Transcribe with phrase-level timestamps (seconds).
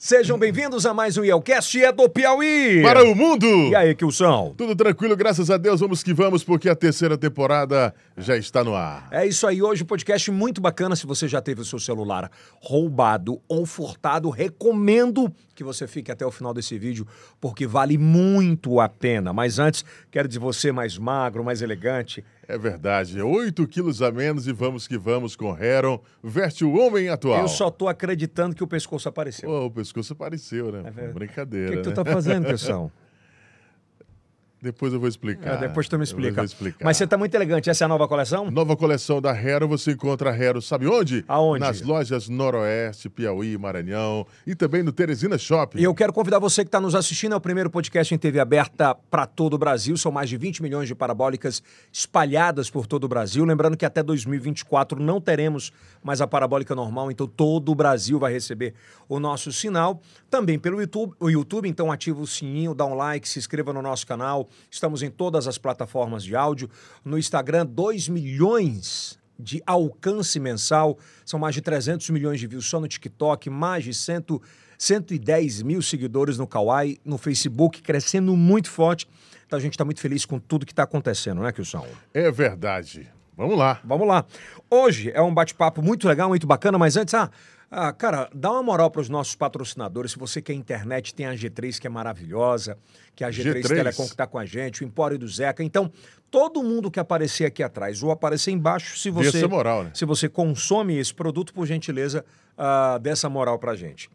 [0.00, 2.82] Sejam bem-vindos a mais um Yelcast é do Piauí.
[2.84, 3.44] Para o mundo!
[3.68, 4.54] E aí, Kilson?
[4.56, 5.80] Tudo tranquilo, graças a Deus.
[5.80, 9.08] Vamos que vamos, porque a terceira temporada já está no ar.
[9.10, 9.60] É isso aí.
[9.60, 10.94] Hoje um podcast muito bacana.
[10.94, 12.30] Se você já teve o seu celular
[12.60, 17.04] roubado ou furtado, recomendo que você fique até o final desse vídeo,
[17.40, 19.32] porque vale muito a pena.
[19.32, 22.24] Mas antes, quero de você mais magro, mais elegante.
[22.48, 23.20] É verdade.
[23.20, 26.00] 8 quilos a menos e vamos que vamos com Heron.
[26.22, 27.42] Veste o homem atual.
[27.42, 29.50] Eu só tô acreditando que o pescoço apareceu.
[29.50, 30.90] Oh, o pescoço apareceu, né?
[30.96, 31.66] É Brincadeira.
[31.66, 31.94] O que, que tu né?
[31.94, 32.90] tá fazendo, Kilson?
[34.60, 35.54] Depois eu vou explicar.
[35.54, 36.42] É, depois tu me explica.
[36.42, 36.84] explicar.
[36.84, 37.70] Mas você tá muito elegante.
[37.70, 38.50] Essa é a nova coleção?
[38.50, 41.24] Nova coleção da Hero, você encontra a Hero, sabe onde?
[41.28, 41.60] Aonde?
[41.60, 45.78] Nas lojas Noroeste, Piauí, Maranhão e também no Teresina Shopping.
[45.78, 48.96] E eu quero convidar você que está nos assistindo ao primeiro podcast em TV aberta
[49.08, 49.96] para todo o Brasil.
[49.96, 51.62] São mais de 20 milhões de parabólicas
[51.92, 53.44] espalhadas por todo o Brasil.
[53.44, 55.72] Lembrando que até 2024 não teremos
[56.02, 58.74] mais a parabólica normal, então todo o Brasil vai receber
[59.08, 60.00] o nosso sinal.
[60.28, 63.80] Também pelo YouTube, o YouTube, então ativa o sininho, dá um like, se inscreva no
[63.80, 64.47] nosso canal.
[64.70, 66.68] Estamos em todas as plataformas de áudio.
[67.04, 70.98] No Instagram, 2 milhões de alcance mensal.
[71.24, 74.40] São mais de 300 milhões de views só no TikTok, mais de 100,
[74.76, 79.08] 110 mil seguidores no Kawaii, no Facebook, crescendo muito forte.
[79.46, 81.86] Então a gente está muito feliz com tudo que está acontecendo, né, Kilson?
[82.12, 83.08] É verdade.
[83.36, 83.80] Vamos lá.
[83.84, 84.24] Vamos lá.
[84.68, 87.30] Hoje é um bate-papo muito legal, muito bacana, mas antes, ah,
[87.70, 90.12] ah, cara, dá uma moral para os nossos patrocinadores.
[90.12, 92.78] Se você quer internet, tem a G3 que é maravilhosa,
[93.14, 93.68] que é a G3, G3.
[93.68, 95.62] Telecom que está com a gente, o Empório do Zeca.
[95.62, 95.92] Então,
[96.30, 99.90] todo mundo que aparecer aqui atrás ou aparecer embaixo, se você, moral, né?
[99.92, 102.24] se você consome esse produto, por gentileza,
[102.56, 104.08] ah, dê essa moral para gente.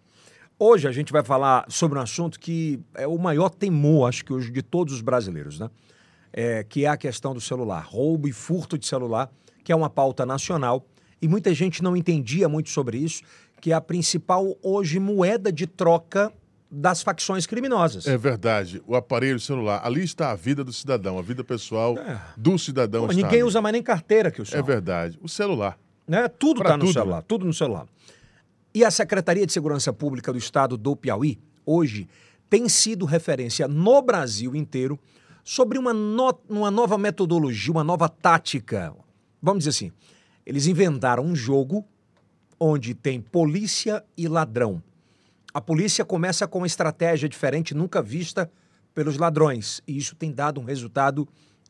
[0.58, 4.34] Hoje a gente vai falar sobre um assunto que é o maior temor, acho que
[4.34, 5.70] hoje, de todos os brasileiros, né?
[6.36, 9.30] É, que é a questão do celular, roubo e furto de celular,
[9.64, 10.84] que é uma pauta nacional
[11.24, 13.24] e muita gente não entendia muito sobre isso,
[13.62, 16.32] que é a principal hoje moeda de troca
[16.70, 18.06] das facções criminosas.
[18.08, 18.82] É verdade.
[18.88, 22.20] O aparelho celular, ali está a vida do cidadão, a vida pessoal É.
[22.36, 23.06] do cidadão.
[23.08, 23.44] Pô, ninguém ali.
[23.44, 25.18] usa mais nem carteira que o É verdade.
[25.22, 25.78] O celular.
[26.08, 26.28] né?
[26.28, 27.24] Tudo está no celular, né?
[27.28, 27.86] tudo no celular.
[28.76, 32.10] E a Secretaria de Segurança Pública do Estado do Piauí, hoje,
[32.50, 35.00] tem sido referência no Brasil inteiro
[35.44, 38.94] sobre uma, no- uma nova metodologia, uma nova tática.
[39.42, 39.92] Vamos dizer assim,
[40.46, 41.86] eles inventaram um jogo
[42.60, 44.82] onde tem polícia e ladrão.
[45.54, 48.50] A polícia começa com uma estratégia diferente, nunca vista
[48.94, 49.82] pelos ladrões.
[49.88, 51.28] E isso tem dado um resultado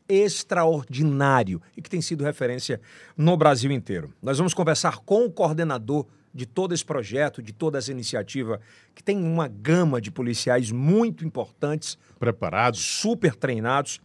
[0.08, 2.80] extraordinário e que tem sido referência
[3.16, 4.12] no Brasil inteiro.
[4.22, 8.60] Nós vamos conversar com o coordenador de todo esse projeto, de toda essa iniciativa,
[8.94, 12.80] que tem uma gama de policiais muito importantes, Preparados.
[12.80, 14.00] super treinados.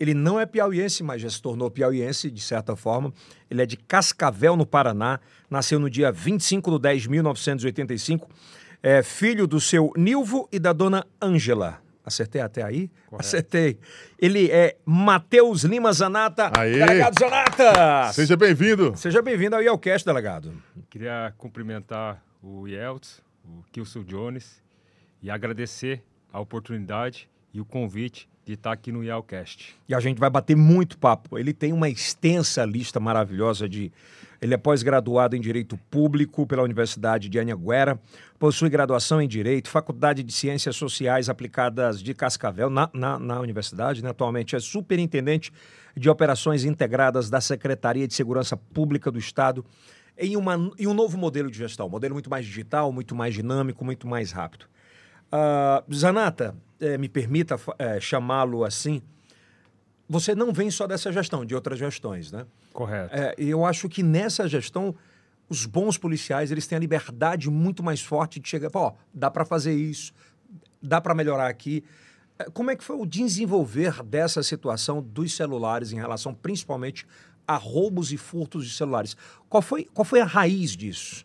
[0.00, 3.12] Ele não é piauiense, mas já se tornou piauiense, de certa forma.
[3.50, 5.20] Ele é de Cascavel, no Paraná.
[5.50, 8.26] Nasceu no dia 25 de 10 de 1985.
[8.82, 11.82] É filho do seu Nilvo e da dona Ângela.
[12.02, 12.90] Acertei até aí?
[13.12, 13.78] Acertei.
[14.18, 16.50] Ele é Matheus Lima Zanata.
[16.58, 16.78] Aê!
[16.78, 18.12] Delegado Zanata!
[18.14, 18.96] Seja bem-vindo.
[18.96, 20.50] Seja bem-vindo ao Yelcast, delegado.
[20.88, 24.62] Queria cumprimentar o Yeltsin, o Kilson Jones
[25.22, 29.76] e agradecer a oportunidade e o convite de estar aqui no Yelcast.
[29.88, 31.38] E a gente vai bater muito papo.
[31.38, 33.92] Ele tem uma extensa lista maravilhosa de.
[34.40, 38.00] Ele é pós-graduado em Direito Público pela Universidade de Anhanguera,
[38.38, 44.02] possui graduação em Direito, Faculdade de Ciências Sociais Aplicadas de Cascavel, na, na, na universidade,
[44.02, 44.08] né?
[44.08, 45.52] atualmente é superintendente
[45.94, 49.62] de Operações Integradas da Secretaria de Segurança Pública do Estado,
[50.16, 53.34] em, uma, em um novo modelo de gestão, um modelo muito mais digital, muito mais
[53.34, 54.64] dinâmico, muito mais rápido.
[55.30, 59.02] Ah, Zanata, eh, me permita eh, chamá-lo assim,
[60.08, 62.44] você não vem só dessa gestão, de outras gestões, né?
[62.72, 63.14] Correto.
[63.14, 64.92] É, e eu acho que nessa gestão,
[65.48, 68.92] os bons policiais, eles têm a liberdade muito mais forte de chegar e falar, ó,
[69.14, 70.12] dá para fazer isso,
[70.82, 71.84] dá para melhorar aqui.
[72.36, 77.06] É, Como é que foi o desenvolver dessa situação dos celulares em relação principalmente
[77.46, 79.16] a roubos e furtos de celulares?
[79.48, 81.24] Qual foi, qual foi a raiz disso?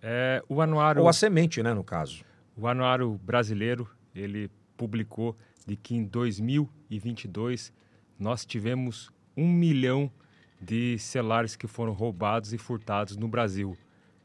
[0.00, 2.24] É, o anuário Ou a semente, né, no caso?
[2.56, 4.50] O Anuário Brasileiro, ele
[4.80, 5.36] publicou
[5.66, 7.70] de que em 2022
[8.18, 10.10] nós tivemos um milhão
[10.58, 13.76] de celulares que foram roubados e furtados no Brasil.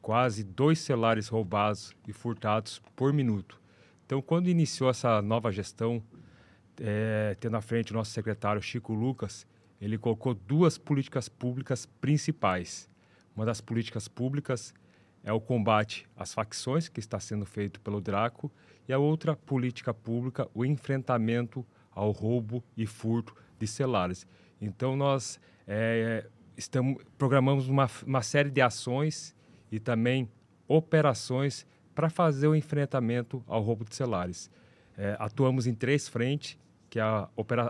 [0.01, 3.61] Quase dois celulares roubados e furtados por minuto.
[4.05, 6.01] Então, quando iniciou essa nova gestão,
[6.79, 9.45] eh, tendo à frente o nosso secretário Chico Lucas,
[9.81, 12.89] ele colocou duas políticas públicas principais.
[13.35, 14.73] Uma das políticas públicas
[15.25, 18.49] é o combate às facções, que está sendo feito pelo Draco,
[18.87, 24.27] e a outra política pública, o enfrentamento ao roubo e furto de celulares.
[24.61, 29.35] Então, nós eh, estamos, programamos uma, uma série de ações
[29.71, 30.29] e também
[30.67, 34.51] operações para fazer o enfrentamento ao roubo de celulares.
[34.97, 36.57] É, atuamos em três frentes,
[36.89, 37.03] que é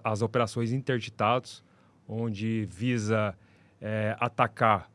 [0.03, 1.63] as operações interditados,
[2.07, 3.35] onde visa
[3.79, 4.91] é, atacar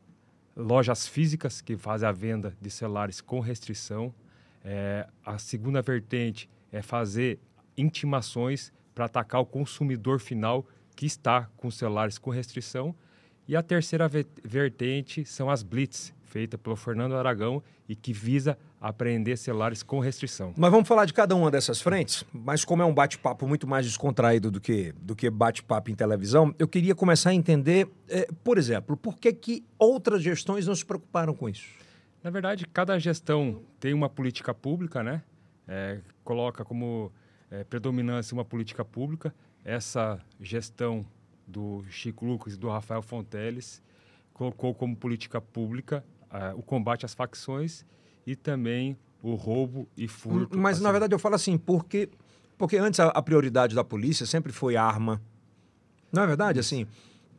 [0.55, 4.13] lojas físicas que fazem a venda de celulares com restrição.
[4.63, 7.39] É, a segunda vertente é fazer
[7.77, 10.65] intimações para atacar o consumidor final
[10.95, 12.95] que está com celulares com restrição.
[13.47, 14.09] E a terceira
[14.43, 20.55] vertente são as blitz, feita pelo Fernando Aragão e que visa apreender celulares com restrição.
[20.57, 23.85] Mas vamos falar de cada uma dessas frentes, mas como é um bate-papo muito mais
[23.85, 28.57] descontraído do que, do que bate-papo em televisão, eu queria começar a entender, é, por
[28.57, 31.67] exemplo, por que, que outras gestões não se preocuparam com isso?
[32.23, 35.21] Na verdade, cada gestão tem uma política pública, né?
[35.67, 37.11] É, coloca como
[37.51, 39.33] é, predominância uma política pública.
[39.63, 41.05] Essa gestão
[41.47, 43.81] do Chico Lucas e do Rafael Fonteles
[44.33, 47.85] colocou como política pública uh, o combate às facções
[48.25, 50.57] e também o roubo e furto.
[50.57, 50.83] Mas, assim.
[50.83, 52.09] na verdade, eu falo assim, porque,
[52.57, 55.21] porque antes a, a, prioridade da polícia sempre foi arma.
[56.11, 56.59] Não é verdade?
[56.59, 56.87] Assim,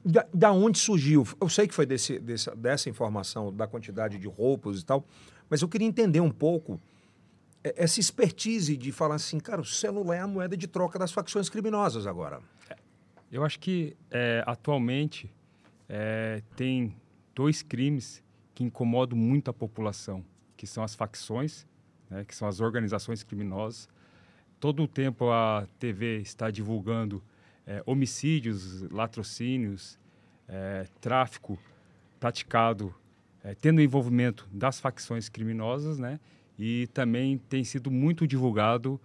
[0.05, 1.27] da, da onde surgiu?
[1.41, 5.05] Eu sei que foi desse, desse, dessa informação, da quantidade de roubos e tal,
[5.51, 6.81] mas eu queria entender um pouco
[7.63, 11.49] essa expertise de falar assim, cara, o celular é a moeda de troca das facções
[11.49, 12.41] criminosas agora.
[13.31, 15.33] Eu acho que é, atualmente
[15.89, 16.95] é, tem
[17.35, 18.23] dois crimes
[18.55, 20.25] que incomodam muito a população,
[20.63, 21.67] que são as facções,
[22.09, 23.89] né, que são as organizações criminosas.
[24.61, 27.21] Todo o tempo a TV está divulgando
[27.67, 29.99] é, homicídios, latrocínios,
[30.47, 31.59] é, tráfico
[32.21, 32.95] praticado,
[33.43, 36.21] é, tendo envolvimento das facções criminosas, né?
[36.57, 39.01] E também tem sido muito divulgado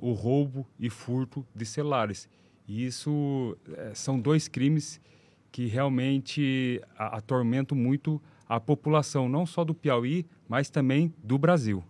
[0.00, 2.28] o roubo e furto de celulares.
[2.66, 3.56] E isso
[3.94, 5.00] são dois crimes
[5.52, 8.20] que realmente atormentam muito
[8.50, 11.84] a população, não só do Piauí, mas também do Brasil.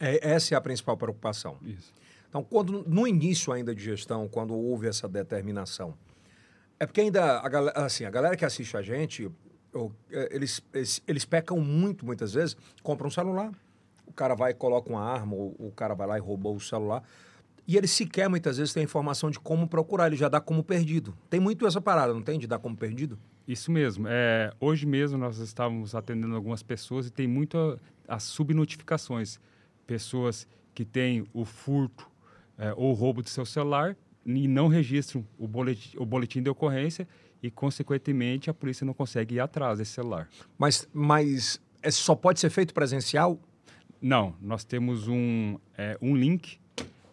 [0.00, 1.56] É, essa é a principal preocupação.
[1.64, 1.92] Isso.
[2.28, 5.92] Então, quando no início ainda de gestão, quando houve essa determinação,
[6.78, 9.28] é porque ainda a galera, assim, a galera que assiste a gente,
[10.12, 13.50] é, eles, eles, eles pecam muito, muitas vezes, compram um celular,
[14.06, 16.60] o cara vai e coloca uma arma, ou o cara vai lá e roubou o
[16.60, 17.02] celular.
[17.66, 21.12] E ele sequer, muitas vezes, tem informação de como procurar, ele já dá como perdido.
[21.28, 22.38] Tem muito essa parada, não tem?
[22.38, 23.18] De dar como perdido?
[23.46, 24.06] Isso mesmo.
[24.08, 29.38] É, hoje mesmo nós estávamos atendendo algumas pessoas e tem muito as subnotificações.
[29.86, 32.10] Pessoas que têm o furto
[32.56, 37.06] é, ou roubo de seu celular e não registram o boletim, o boletim de ocorrência
[37.42, 40.28] e, consequentemente, a polícia não consegue ir atrás desse celular.
[40.56, 43.38] Mas, mas é, só pode ser feito presencial?
[44.00, 46.58] Não, nós temos um, é, um link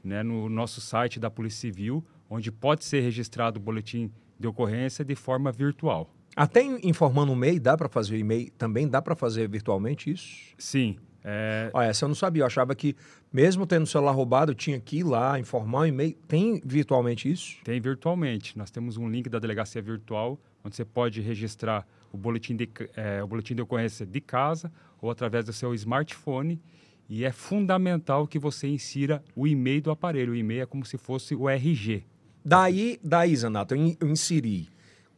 [0.01, 5.03] né, no nosso site da Polícia Civil, onde pode ser registrado o boletim de ocorrência
[5.03, 6.09] de forma virtual.
[6.35, 8.51] Até informando o MEI, dá para fazer o e-mail?
[8.57, 10.53] Também dá para fazer virtualmente isso?
[10.57, 10.97] Sim.
[11.23, 11.69] É...
[11.73, 12.43] Olha, essa eu não sabia.
[12.43, 12.95] Eu achava que,
[13.31, 16.15] mesmo tendo o celular roubado, tinha que ir lá, informar o e-mail.
[16.27, 17.57] Tem virtualmente isso?
[17.63, 18.57] Tem virtualmente.
[18.57, 23.21] Nós temos um link da delegacia virtual, onde você pode registrar o boletim de, é,
[23.23, 26.61] o boletim de ocorrência de casa ou através do seu smartphone.
[27.09, 30.31] E é fundamental que você insira o e-mail do aparelho.
[30.31, 32.05] O e-mail é como se fosse o RG.
[32.43, 34.69] Daí, daí Zanato, eu inseri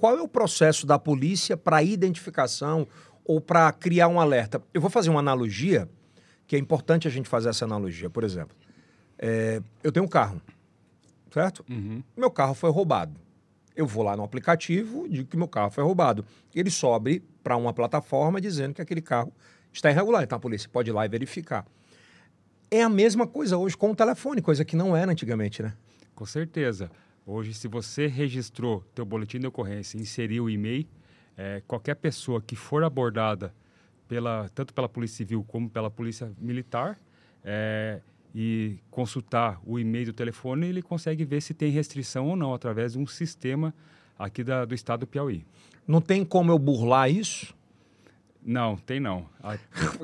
[0.04, 2.86] qual é o processo da polícia para identificação
[3.24, 4.62] ou para criar um alerta?
[4.74, 5.88] Eu vou fazer uma analogia,
[6.46, 8.10] que é importante a gente fazer essa analogia.
[8.10, 8.54] Por exemplo,
[9.18, 10.42] é, eu tenho um carro,
[11.32, 11.64] certo?
[11.70, 12.04] Uhum.
[12.18, 13.18] Meu carro foi roubado.
[13.78, 16.26] Eu vou lá no aplicativo, digo que meu carro foi roubado.
[16.54, 19.32] Ele sobe para uma plataforma dizendo que aquele carro
[19.72, 20.22] está irregular.
[20.22, 21.66] Então a polícia pode ir lá e verificar.
[22.70, 25.74] É a mesma coisa hoje com o telefone, coisa que não era antigamente, né?
[26.14, 26.92] Com certeza.
[27.26, 30.86] Hoje, se você registrou teu boletim de ocorrência e inseriu o e-mail,
[31.38, 33.54] é, qualquer pessoa que for abordada
[34.10, 37.00] pela, tanto pela Polícia Civil como pela Polícia Militar
[37.42, 38.02] é,
[38.36, 42.92] e consultar o e-mail do telefone, ele consegue ver se tem restrição ou não através
[42.92, 43.74] de um sistema
[44.20, 45.46] aqui da, do estado do Piauí.
[45.88, 47.56] Não tem como eu burlar isso?
[48.46, 49.30] Não, tem não.
[49.42, 49.58] A...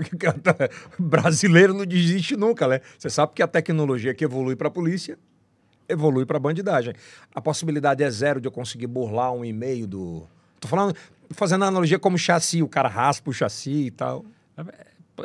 [0.97, 2.79] Brasileiro não desiste nunca, né?
[2.97, 5.19] Você sabe que a tecnologia que evolui para a polícia
[5.89, 6.93] evolui para bandidagem.
[7.33, 10.27] A possibilidade é zero de eu conseguir burlar um e-mail do.
[10.59, 10.95] Tô falando,
[11.31, 14.25] fazendo analogia como chassi, o cara raspa o chassi e tal.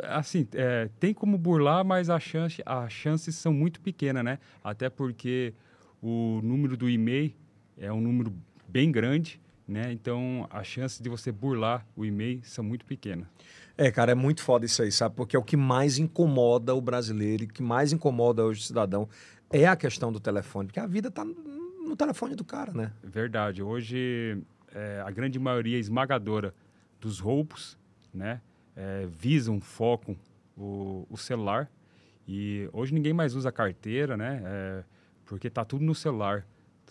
[0.03, 4.39] Assim, é, tem como burlar, mas a chance, as chances são muito pequenas, né?
[4.63, 5.53] Até porque
[6.01, 7.33] o número do e-mail
[7.77, 8.33] é um número
[8.67, 9.91] bem grande, né?
[9.91, 13.27] Então, as chances de você burlar o e-mail são muito pequenas.
[13.77, 15.15] É, cara, é muito foda isso aí, sabe?
[15.15, 19.09] Porque é o que mais incomoda o brasileiro e que mais incomoda hoje o cidadão
[19.63, 22.91] é a questão do telefone, porque a vida está no telefone do cara, né?
[23.03, 23.61] Verdade.
[23.61, 24.41] Hoje,
[24.73, 26.53] é, a grande maioria esmagadora
[26.99, 27.77] dos roubos,
[28.13, 28.41] né,
[28.75, 30.17] é, visam, focam
[30.57, 31.69] o, o celular
[32.27, 34.41] E hoje ninguém mais usa carteira, né?
[34.43, 34.83] É,
[35.25, 36.45] porque está tudo no celular.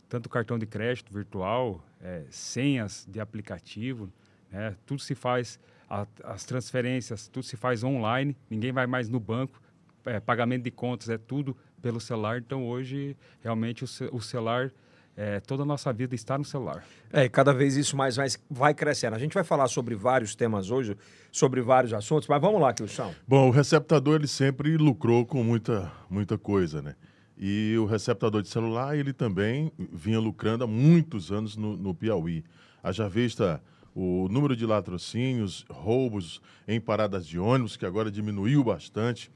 [0.09, 4.13] Tanto cartão de crédito virtual, é, senhas de aplicativo,
[4.51, 4.77] né?
[4.87, 5.59] tudo se faz,
[5.91, 9.61] a, as transferências, tudo se faz online, ninguém vai mais no banco,
[10.05, 12.39] é, pagamento de contas é tudo pelo celular.
[12.39, 14.73] Então hoje realmente o, o celular
[15.15, 16.83] é, toda a nossa vida está no celular.
[17.13, 19.15] É, cada vez isso mais, mais vai crescendo.
[19.15, 20.97] A gente vai falar sobre vários temas hoje,
[21.31, 23.15] sobre vários assuntos, mas vamos lá, Kilson.
[23.29, 26.97] Bom, o receptador ele sempre lucrou com muita, muita coisa, né?
[27.37, 32.45] E o receptador de celular, ele também vinha lucrando há muitos anos no, no Piauí.
[32.83, 33.63] Haja vista
[33.95, 39.31] o número de latrocínios, roubos em paradas de ônibus, que agora diminuiu bastante.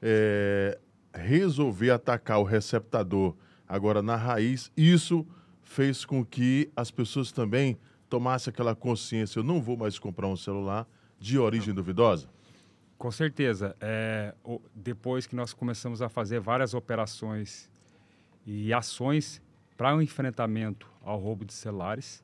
[0.00, 0.78] É,
[1.14, 3.34] resolver atacar o receptador
[3.72, 5.26] Agora, na raiz, isso
[5.62, 10.36] fez com que as pessoas também tomassem aquela consciência: eu não vou mais comprar um
[10.36, 10.86] celular
[11.18, 12.28] de origem duvidosa?
[12.98, 13.74] Com certeza.
[13.80, 14.34] É,
[14.74, 17.70] depois que nós começamos a fazer várias operações
[18.44, 19.40] e ações
[19.74, 22.22] para o um enfrentamento ao roubo de celulares,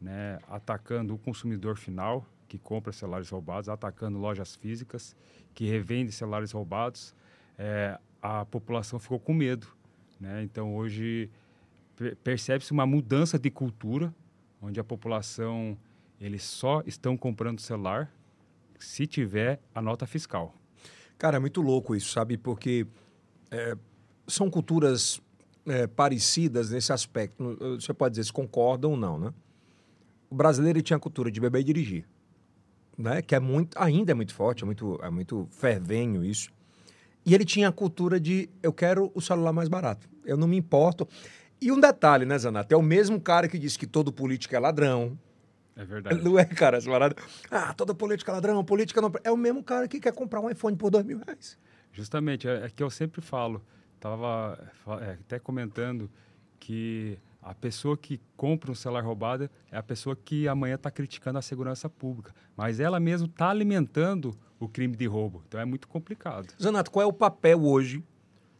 [0.00, 5.16] né, atacando o consumidor final que compra celulares roubados, atacando lojas físicas
[5.52, 7.12] que revendem celulares roubados,
[7.58, 9.76] é, a população ficou com medo
[10.20, 10.42] né?
[10.42, 11.30] Então, hoje
[12.22, 14.14] percebe-se uma mudança de cultura,
[14.60, 15.76] onde a população
[16.20, 18.12] eles só estão comprando celular
[18.78, 20.54] se tiver a nota fiscal.
[21.18, 22.36] Cara, é muito louco isso, sabe?
[22.36, 22.86] Porque
[23.50, 23.76] é,
[24.26, 25.20] são culturas
[25.66, 27.56] é, parecidas nesse aspecto.
[27.80, 29.32] Você pode dizer se concordam ou não, né?
[30.28, 32.06] O brasileiro tinha a cultura de beber e dirigir,
[32.98, 33.22] né?
[33.22, 36.50] Que é muito, ainda é muito forte, é muito, é muito fervenho isso.
[37.26, 40.08] E ele tinha a cultura de eu quero o celular mais barato.
[40.24, 41.08] Eu não me importo.
[41.60, 42.72] E um detalhe, né, Zanato?
[42.72, 45.18] É o mesmo cara que diz que todo político é ladrão.
[45.74, 46.22] É verdade.
[46.22, 47.16] Não é, cara, essa parada.
[47.50, 49.10] Ah, toda política é ladrão, política não.
[49.24, 51.58] É o mesmo cara que quer comprar um iPhone por dois mil reais.
[51.92, 53.60] Justamente, é, é que eu sempre falo.
[53.96, 54.58] Estava
[55.02, 56.08] é, até comentando
[56.60, 61.38] que a pessoa que compra um celular roubado é a pessoa que amanhã está criticando
[61.38, 62.34] a segurança pública.
[62.56, 65.44] Mas ela mesmo está alimentando o crime de roubo.
[65.46, 66.52] Então é muito complicado.
[66.60, 68.02] Zanato, qual é o papel hoje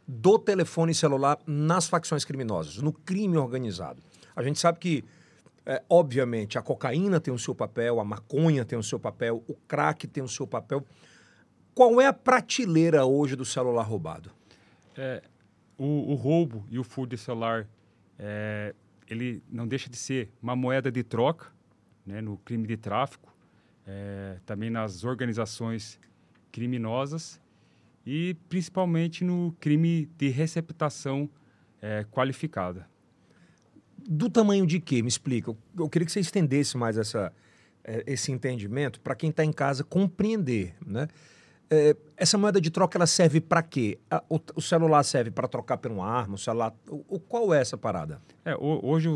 [0.06, 4.00] do telefone celular nas facções criminosas, no crime organizado?
[4.36, 5.04] A gente sabe que,
[5.64, 9.54] é, obviamente, a cocaína tem o seu papel, a maconha tem o seu papel, o
[9.66, 10.84] crack tem o seu papel.
[11.74, 14.30] Qual é a prateleira hoje do celular roubado?
[14.96, 15.22] É,
[15.76, 17.68] o, o, roubo e o furto de celular,
[18.18, 18.74] é,
[19.08, 21.46] ele não deixa de ser uma moeda de troca
[22.04, 23.34] né, no crime de tráfico
[23.86, 26.00] é, também nas organizações
[26.50, 27.40] criminosas
[28.04, 31.28] e principalmente no crime de receptação
[31.80, 32.88] é, qualificada.
[34.08, 35.02] Do tamanho de quê?
[35.02, 35.50] Me explica.
[35.50, 37.32] Eu, eu queria que você estendesse mais essa,
[37.84, 41.08] é, esse entendimento para quem está em casa compreender, né?
[41.68, 43.98] É, essa moeda de troca ela serve para quê?
[44.28, 46.36] O, o, celular serve para trocar por uma arma?
[46.36, 48.20] O celular, o, qual é essa parada?
[48.44, 49.08] É, hoje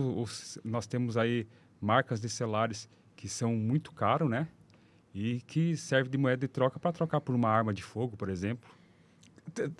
[0.64, 1.46] nós temos aí
[1.80, 4.48] marcas de celulares que são muito caros, né?
[5.14, 8.28] e que serve de moeda de troca para trocar por uma arma de fogo, por
[8.28, 8.70] exemplo.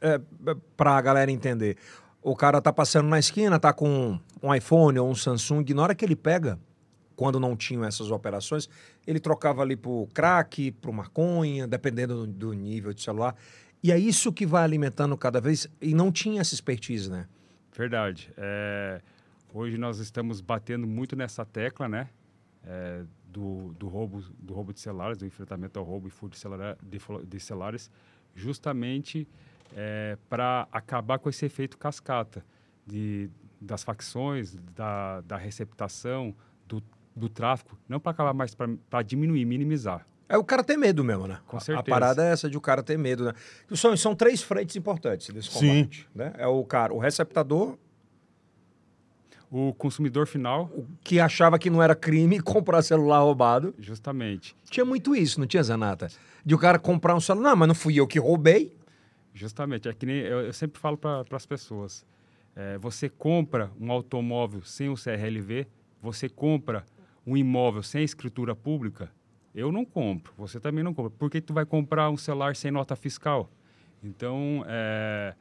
[0.01, 1.77] É, é para a galera entender,
[2.23, 5.95] o cara tá passando na esquina, tá com um iPhone ou um Samsung, na hora
[5.95, 6.59] que ele pega,
[7.21, 8.67] quando não tinham essas operações,
[9.07, 13.37] ele trocava ali pro crack, pro maconha, dependendo do, do nível de celular.
[13.83, 17.29] E é isso que vai alimentando cada vez, e não tinha essa expertise, né?
[17.77, 18.33] Verdade.
[18.39, 19.03] É,
[19.53, 22.09] hoje nós estamos batendo muito nessa tecla, né?
[22.65, 26.99] É, do, do, roubo, do roubo de celulares, do enfrentamento ao roubo e furto de,
[26.99, 27.91] de, de celulares,
[28.35, 29.29] justamente
[29.77, 32.43] é, para acabar com esse efeito cascata
[32.87, 33.29] de,
[33.61, 36.35] das facções, da, da receptação,
[37.21, 40.07] do, tráfico, não para acabar, mas para diminuir, minimizar.
[40.29, 41.39] É o cara ter medo mesmo, né?
[41.47, 41.81] Com certeza.
[41.81, 43.33] A parada é essa de o cara ter medo, né?
[43.75, 46.03] São, são três frentes importantes desse combate.
[46.03, 46.07] Sim.
[46.15, 46.33] Né?
[46.39, 47.77] É o cara, o receptador,
[49.51, 50.71] o consumidor final.
[51.03, 53.75] Que achava que não era crime comprar celular roubado.
[53.79, 54.55] Justamente.
[54.71, 56.09] Tinha muito isso, não tinha, Zanata?
[56.45, 57.51] De o cara comprar um celular.
[57.51, 58.73] Não, mas não fui eu que roubei.
[59.35, 59.89] Justamente.
[59.89, 62.07] É que nem eu, eu sempre falo para as pessoas.
[62.55, 65.67] É, você compra um automóvel sem o CRLV,
[66.01, 66.85] você compra
[67.27, 69.11] um imóvel sem escritura pública,
[69.55, 71.11] eu não compro, você também não compra.
[71.11, 73.51] Por que tu vai comprar um celular sem nota fiscal?
[74.03, 75.35] Então, é,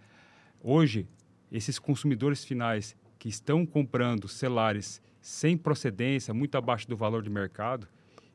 [0.62, 1.08] hoje,
[1.52, 7.88] esses consumidores finais que estão comprando celulares sem procedência, muito abaixo do valor de mercado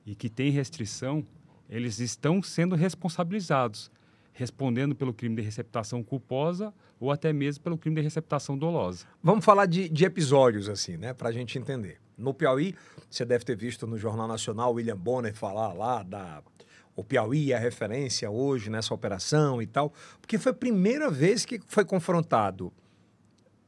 [0.07, 1.27] e que tem restrição,
[1.69, 3.91] eles estão sendo responsabilizados,
[4.33, 9.07] respondendo pelo crime de receptação culposa ou até mesmo pelo crime de receptação dolosa.
[9.23, 12.04] Vamos falar de, de episódios, assim, né, para a gente entender.
[12.17, 12.75] No Piauí,
[13.11, 16.43] você deve ter visto no Jornal Nacional William Bonner falar lá da
[16.97, 21.45] o Piauí é a referência hoje nessa operação e tal, porque foi a primeira vez
[21.45, 22.73] que foi confrontado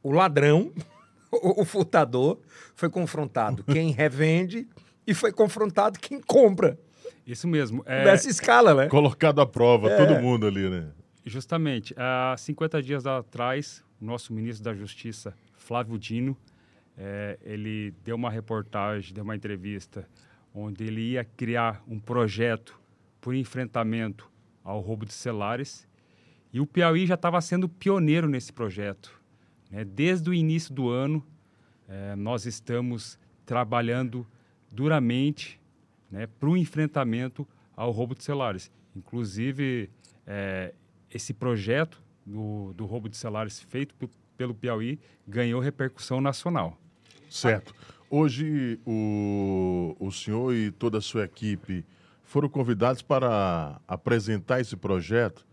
[0.01, 0.71] o ladrão,
[1.31, 2.39] o, o furtador,
[2.73, 4.65] foi confrontado quem revende
[5.05, 6.79] e foi confrontado quem compra.
[7.25, 7.83] Isso mesmo.
[7.85, 8.87] É, Dessa escala, né?
[8.87, 9.97] Colocado à prova, É.
[9.97, 10.87] todo mundo ali, né?
[11.25, 11.93] Justamente.
[11.97, 16.37] Há 50 dias atrás, o nosso ministro da Justiça, Flávio Dino,
[16.97, 20.07] eh, ele deu uma reportagem, deu uma entrevista,
[20.53, 22.79] onde ele ia criar um projeto
[23.21, 24.29] por enfrentamento
[24.63, 25.87] ao roubo de celulares.
[26.51, 29.21] E o Piauí já estava sendo pioneiro nesse projeto.
[29.69, 29.85] né?
[29.85, 31.23] Desde o início do ano,
[31.87, 34.25] eh, nós estamos trabalhando
[34.71, 35.61] duramente
[36.09, 38.71] né, para o enfrentamento ao roubo de celulares.
[38.95, 39.89] Inclusive,
[40.25, 40.73] eh,
[41.13, 43.95] esse projeto do, do roubo de celulares feito
[44.35, 46.77] pelo Piauí ganhou repercussão nacional.
[47.29, 47.73] Certo.
[48.09, 51.85] Hoje, o, o senhor e toda a sua equipe
[52.23, 55.45] foram convidados para apresentar esse projeto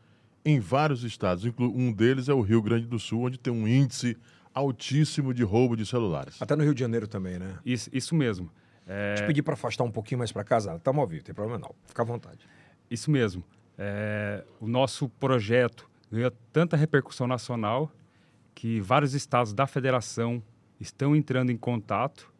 [0.44, 1.44] em vários estados.
[1.58, 4.16] Um deles é o Rio Grande do Sul, onde tem um índice
[4.52, 6.40] altíssimo de roubo de celulares.
[6.40, 7.58] Até no Rio de Janeiro também, né?
[7.64, 8.50] Isso, isso mesmo.
[8.86, 11.34] É, Te pedir para afastar um pouquinho mais para casa, estamos ao vivo, não tem
[11.34, 11.74] problema não.
[11.86, 12.46] Fica à vontade.
[12.90, 13.42] Isso mesmo.
[13.76, 17.90] É, o nosso projeto ganhou tanta repercussão nacional
[18.54, 20.42] que vários estados da federação
[20.80, 22.32] estão entrando em contato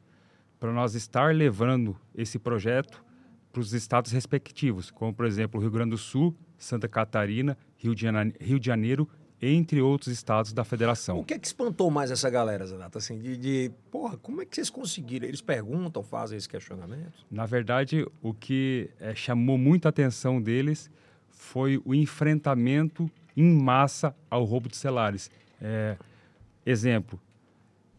[0.59, 3.05] para nós estar levando esse projeto
[3.53, 7.95] para os estados respectivos, como, por exemplo, o Rio Grande do Sul, Santa Catarina, Rio
[7.95, 9.09] de, Jana- Rio de Janeiro,
[9.41, 11.19] entre outros estados da federação.
[11.19, 12.99] O que é que espantou mais essa galera, Zanata?
[12.99, 15.27] Assim, de, de, porra, como é que vocês conseguiram?
[15.29, 17.13] Eles perguntam, fazem esse questionamento?
[17.31, 20.91] Na verdade, o que eh, chamou muita atenção deles
[21.31, 25.31] foi o enfrentamento em massa ao roubo de celulares.
[25.61, 25.97] Eh,
[26.65, 27.21] exemplo,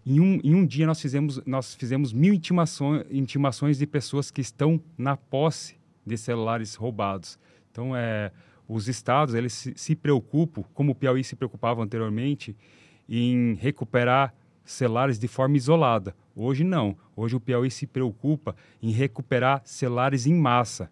[0.06, 4.42] em um, em um dia nós fizemos, nós fizemos mil intimações, intimações de pessoas que
[4.42, 7.40] estão na posse de celulares roubados.
[7.72, 8.32] Então, é,
[8.68, 12.56] os estados eles se, se preocupam, como o Piauí se preocupava anteriormente,
[13.10, 14.34] em recuperar
[14.64, 16.16] celulares de forma isolada.
[16.36, 16.96] Hoje não.
[17.16, 20.92] Hoje o Piauí se preocupa em recuperar celulares em massa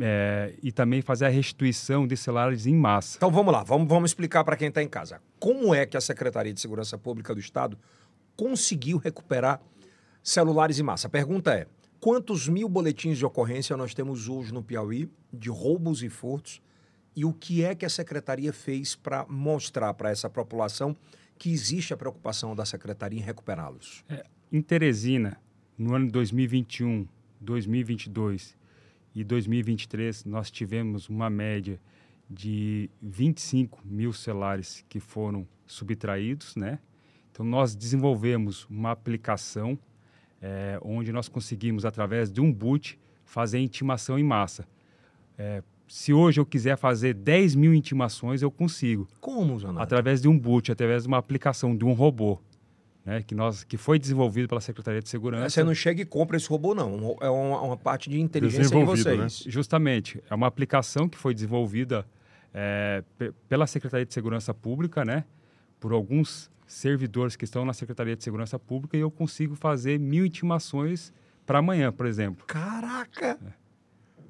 [0.00, 3.18] é, e também fazer a restituição de celulares em massa.
[3.18, 5.20] Então vamos lá, vamos, vamos explicar para quem está em casa.
[5.38, 7.78] Como é que a Secretaria de Segurança Pública do Estado
[8.38, 9.60] conseguiu recuperar
[10.22, 11.08] celulares em massa?
[11.08, 11.66] A pergunta é:
[12.00, 16.62] quantos mil boletins de ocorrência nós temos hoje no Piauí de roubos e furtos?
[17.16, 20.96] E o que é que a Secretaria fez para mostrar para essa população
[21.36, 24.04] que existe a preocupação da Secretaria em recuperá-los?
[24.52, 25.36] Em Teresina,
[25.76, 27.08] no ano de 2021,
[27.40, 28.56] 2022
[29.16, 31.80] e 2023, nós tivemos uma média
[32.30, 36.78] de 25 mil celulares que foram subtraídos, né?
[37.38, 39.78] Então, nós desenvolvemos uma aplicação
[40.42, 44.66] eh, onde nós conseguimos, através de um boot, fazer intimação em massa.
[45.38, 49.84] Eh, se hoje eu quiser fazer 10 mil intimações, eu consigo Como, Zanata?
[49.84, 52.40] através de um boot, através de uma aplicação de um robô,
[53.04, 55.48] né, que nós que foi desenvolvido pela Secretaria de Segurança.
[55.48, 57.16] Você não chega e compra esse robô, não.
[57.20, 59.44] É uma, uma parte de inteligência de vocês.
[59.46, 62.04] Justamente, é uma aplicação que foi desenvolvida
[62.52, 65.24] é, pe- pela Secretaria de Segurança Pública, né,
[65.78, 70.24] por alguns servidores que estão na Secretaria de Segurança Pública e eu consigo fazer mil
[70.24, 71.12] intimações
[71.44, 72.46] para amanhã, por exemplo.
[72.46, 73.38] Caraca!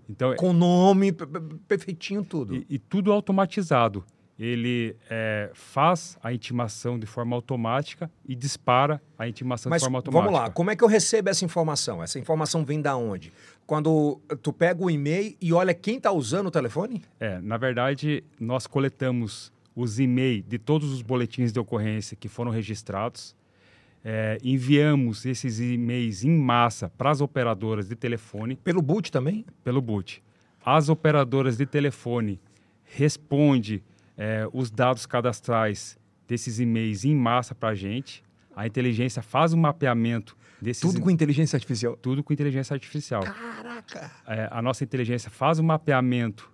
[0.09, 2.55] Então, Com nome, pe- pe- perfeitinho tudo.
[2.55, 4.03] E, e tudo automatizado.
[4.39, 9.99] Ele é, faz a intimação de forma automática e dispara a intimação Mas de forma
[9.99, 10.31] automática.
[10.31, 12.01] vamos lá, como é que eu recebo essa informação?
[12.01, 13.33] Essa informação vem da onde?
[13.67, 17.03] Quando tu pega o e-mail e olha quem está usando o telefone?
[17.19, 22.51] É, na verdade, nós coletamos os e-mails de todos os boletins de ocorrência que foram
[22.51, 23.37] registrados,
[24.05, 29.45] é, enviamos esses e-mails em massa para as operadoras de telefone Pelo boot também?
[29.63, 30.23] pelo boot.
[30.65, 32.41] As operadoras de telefone
[32.85, 33.83] respondem
[34.17, 38.25] é, os dados cadastrais desses e-mails em massa para a gente.
[38.57, 41.97] A inteligência faz um mapeamento desses Tudo com inteligência artificial.
[41.97, 43.23] tudo com inteligência artificial.
[43.23, 44.11] Caraca!
[44.27, 46.51] É, a nossa inteligência faz um mapeamento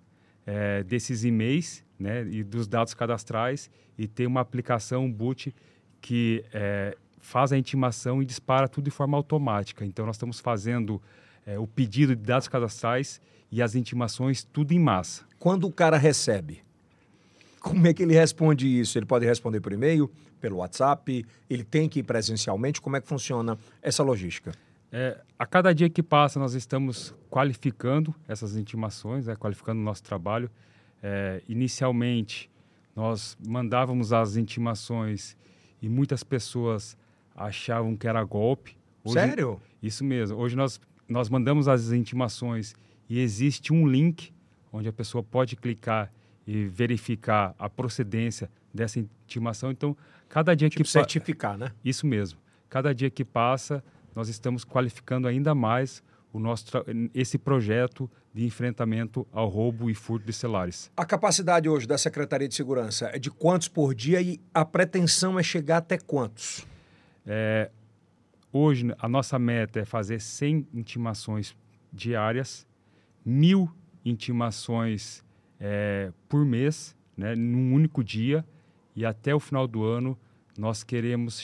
[0.47, 5.55] é, desses e-mails né, e dos dados cadastrais e tem uma aplicação um boot
[6.01, 9.85] que é, faz a intimação e dispara tudo de forma automática.
[9.85, 11.01] Então, nós estamos fazendo
[11.47, 15.25] é, o pedido de dados cadastrais e as intimações tudo em massa.
[15.39, 16.63] Quando o cara recebe,
[17.61, 18.99] como é que ele responde isso?
[18.99, 22.81] Ele pode responder por e-mail, pelo WhatsApp, ele tem que ir presencialmente?
[22.81, 24.53] Como é que funciona essa logística?
[24.93, 30.03] É, a cada dia que passa, nós estamos qualificando essas intimações, né, qualificando o nosso
[30.03, 30.51] trabalho.
[31.07, 32.51] É, inicialmente,
[32.97, 35.37] nós mandávamos as intimações
[35.83, 36.97] e muitas pessoas
[37.37, 38.75] achavam que era golpe.
[39.05, 39.61] Hoje- Sério?
[39.83, 40.39] Isso mesmo.
[40.39, 42.75] Hoje nós, nós mandamos as intimações
[43.07, 44.33] e existe um link
[44.73, 46.11] onde a pessoa pode clicar
[46.47, 49.71] e verificar a procedência dessa intimação.
[49.71, 49.95] Então,
[50.27, 51.71] cada dia tipo que certificar, né?
[51.85, 52.39] Isso mesmo.
[52.71, 56.65] Cada dia que passa, nós estamos qualificando ainda mais o nosso
[57.13, 60.91] esse projeto de enfrentamento ao roubo e furto de celulares.
[60.97, 65.39] A capacidade hoje da Secretaria de Segurança é de quantos por dia e a pretensão
[65.39, 66.67] é chegar até quantos?
[67.25, 67.71] É,
[68.53, 71.57] hoje, a nossa meta é fazer 100 intimações
[71.93, 72.67] diárias,
[73.25, 73.71] mil
[74.05, 75.23] intimações
[75.61, 78.45] é, por mês, né, num único dia,
[78.97, 80.19] e até o final do ano
[80.59, 81.41] nós queremos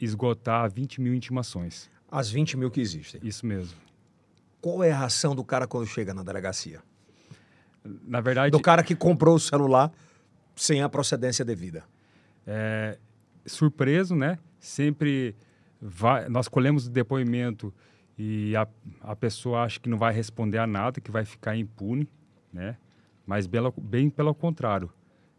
[0.00, 1.88] esgotar 20 mil intimações.
[2.10, 3.20] As 20 mil que existem?
[3.24, 3.83] Isso mesmo.
[4.64, 6.82] Qual é a ração do cara quando chega na delegacia?
[7.84, 8.50] Na verdade.
[8.50, 9.92] Do cara que comprou o celular
[10.56, 11.84] sem a procedência devida.
[12.46, 12.96] É,
[13.44, 14.38] surpreso, né?
[14.58, 15.36] Sempre
[15.78, 17.74] vai, nós colhemos o depoimento
[18.16, 18.66] e a,
[19.02, 22.08] a pessoa acha que não vai responder a nada, que vai ficar impune,
[22.50, 22.78] né?
[23.26, 24.90] Mas bem, bem pelo contrário,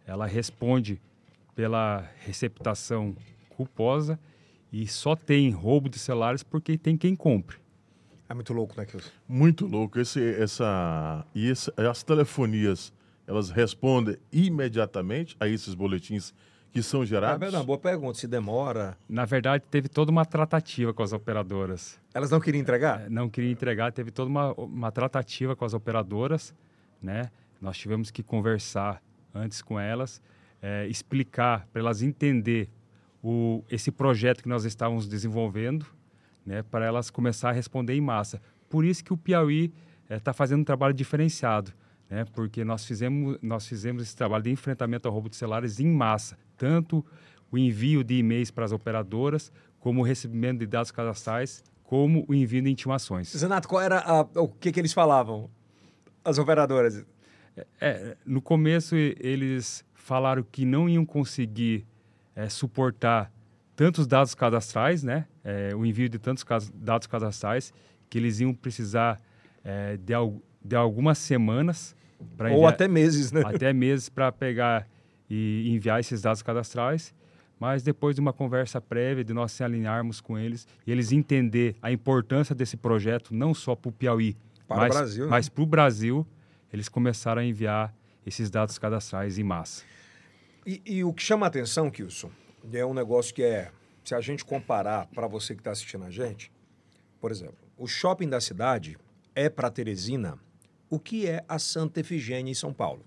[0.06, 1.02] ela responde
[1.56, 3.16] pela receptação
[3.50, 4.20] culposa
[4.72, 7.65] e só tem roubo de celulares porque tem quem compre.
[8.28, 9.10] É muito louco, né, Kilson?
[9.28, 10.00] Muito louco.
[10.00, 12.92] Esse, essa, e esse, as telefonias,
[13.28, 16.34] elas respondem imediatamente a esses boletins
[16.72, 17.54] que são gerados?
[17.54, 18.18] É uma boa pergunta.
[18.20, 18.98] Se demora...
[19.08, 21.98] Na verdade, teve toda uma tratativa com as operadoras.
[22.14, 23.06] Elas não queriam entregar?
[23.06, 23.94] É, não queriam entregar.
[23.94, 26.54] Teve toda uma, uma tratativa com as operadoras,
[27.02, 27.32] né?
[27.62, 29.02] Nós tivemos que conversar
[29.34, 30.22] antes com elas,
[30.62, 32.70] é, explicar para elas entender
[33.24, 35.86] o, esse projeto que nós estávamos desenvolvendo,
[36.46, 38.42] né, para elas começar a responder em massa.
[38.70, 39.74] Por isso que o Piauí
[40.10, 41.72] está é, fazendo um trabalho diferenciado,
[42.10, 45.88] né, porque nós fizemos, nós fizemos esse trabalho de enfrentamento ao roubo de celulares em
[45.88, 47.04] massa, tanto
[47.52, 52.34] o envio de e-mails para as operadoras, como o recebimento de dados cadastrais, como o
[52.34, 53.36] envio de intimações.
[53.36, 55.50] Zenato, qual era a, o que, que eles falavam,
[56.24, 57.06] as operadoras?
[57.80, 61.86] É no começo eles falaram que não iam conseguir
[62.36, 63.32] é, suportar
[63.76, 65.26] tantos dados cadastrais, né?
[65.44, 67.74] É, o envio de tantos dados cadastrais
[68.10, 69.22] que eles iam precisar
[69.64, 71.96] é, de, al de algumas semanas
[72.38, 73.42] para ou até meses, né?
[73.46, 74.88] Até meses para pegar
[75.30, 77.14] e enviar esses dados cadastrais.
[77.60, 81.76] Mas depois de uma conversa prévia, de nós se alinharmos com eles e eles entender
[81.82, 84.36] a importância desse projeto não só para o Piauí,
[84.68, 85.30] para mas, o Brasil, né?
[85.30, 86.28] mas para o Brasil,
[86.72, 89.84] eles começaram a enviar esses dados cadastrais em massa.
[90.66, 92.30] E, e o que chama a atenção, Kilson,
[92.74, 93.72] é um negócio que é,
[94.04, 96.52] se a gente comparar para você que está assistindo a gente,
[97.20, 98.98] por exemplo, o shopping da cidade
[99.34, 100.40] é para Teresina
[100.90, 103.04] o que é a Santa Efigênia em São Paulo.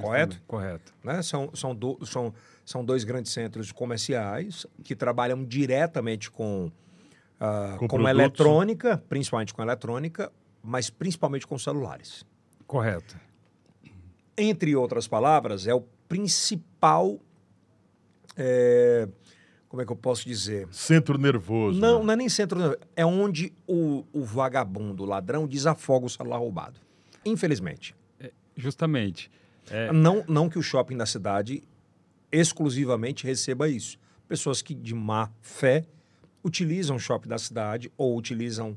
[0.00, 0.42] Correto?
[0.46, 0.92] Correto.
[1.02, 1.22] Né?
[1.22, 6.72] São, são, do, são, são dois grandes centros comerciais que trabalham diretamente com,
[7.40, 12.24] uh, com, com eletrônica, principalmente com eletrônica, mas principalmente com celulares.
[12.66, 13.18] Correto.
[14.36, 17.20] Entre outras palavras, é o principal.
[18.36, 19.08] É,
[19.68, 20.68] como é que eu posso dizer?
[20.70, 21.80] Centro nervoso.
[21.80, 22.04] Não, né?
[22.04, 22.80] não é nem centro nervoso.
[22.94, 26.78] É onde o, o vagabundo, o ladrão, desafoga o celular roubado.
[27.24, 27.94] Infelizmente.
[28.20, 29.30] É, justamente.
[29.70, 29.92] É...
[29.92, 31.62] Não, não que o shopping da cidade
[32.30, 33.98] exclusivamente receba isso.
[34.28, 35.84] Pessoas que, de má fé,
[36.44, 38.76] utilizam o shopping da cidade ou utilizam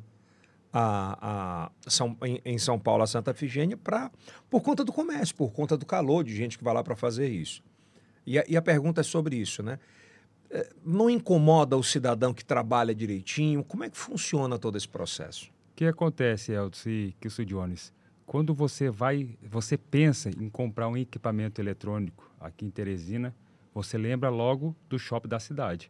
[0.72, 4.12] a, a São, em, em, São Paulo, a Santa Efigênia, pra,
[4.50, 7.30] por conta do comércio, por conta do calor de gente que vai lá para fazer
[7.30, 7.63] isso.
[8.28, 9.80] E a, e a, pergunta é sobre isso, né?
[10.50, 13.63] É, não incomoda o cidadão que trabalha direitinho?
[13.63, 15.46] Como é que funciona todo esse processo?
[15.72, 17.94] O que acontece, Elton e Kilson Jones?
[18.26, 23.34] Quando você vai, você pensa em comprar um equipamento eletrônico aqui em Teresina,
[23.74, 25.90] você lembra logo do shopping da cidade.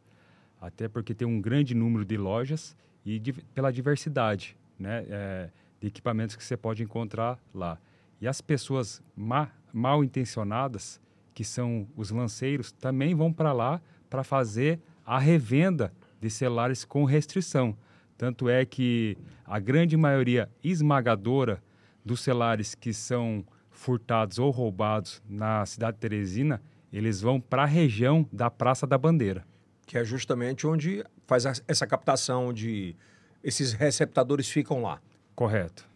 [0.62, 5.50] Até porque tem um grande número de lojas e de, pela diversidade né, é,
[5.82, 7.80] de equipamentos que você pode encontrar lá.
[8.22, 11.00] E as pessoas ma, mal intencionadas,
[11.38, 17.06] que são os lanceiros, também vão para lá para fazer a revenda de celulares com
[17.06, 17.78] restrição.
[18.18, 21.62] Tanto é que a grande maioria esmagadora
[22.04, 26.60] dos celulares que são furtados ou roubados na cidade de Teresina,
[26.92, 29.46] eles vão para a região da Praça da Bandeira.
[29.86, 32.96] Que é justamente onde faz essa captação de
[33.44, 35.00] esses receptadores ficam lá.
[35.36, 35.88] Correto.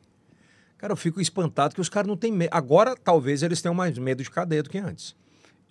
[0.78, 2.52] Cara, eu fico espantado que os caras não têm medo.
[2.54, 5.20] Agora, talvez eles tenham mais medo de cadeia do que antes.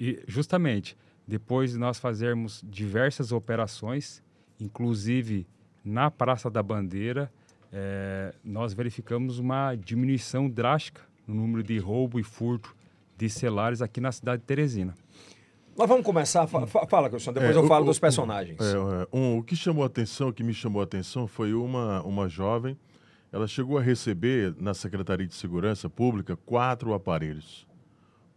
[0.00, 4.22] E, justamente, depois de nós fazermos diversas operações,
[4.58, 5.46] inclusive
[5.84, 7.30] na Praça da Bandeira,
[7.72, 12.74] é, nós verificamos uma diminuição drástica no número de roubo e furto
[13.16, 14.94] de celulares aqui na cidade de Teresina.
[15.76, 16.46] Mas vamos começar.
[16.46, 18.58] Fala, fala Cristiano, depois é, eu falo o, dos personagens.
[18.58, 21.52] É, é, um, o que chamou a atenção, o que me chamou a atenção foi
[21.54, 22.76] uma, uma jovem
[23.32, 27.66] ela chegou a receber na Secretaria de Segurança Pública quatro aparelhos.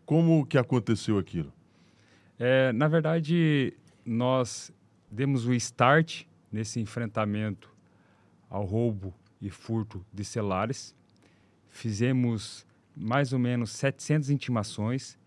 [0.05, 1.53] Como que aconteceu aquilo?
[2.37, 3.73] É, na verdade,
[4.05, 4.71] nós
[5.09, 7.69] demos o start nesse enfrentamento
[8.49, 10.95] ao roubo e furto de celulares.
[11.69, 15.17] Fizemos mais ou menos 700 intimações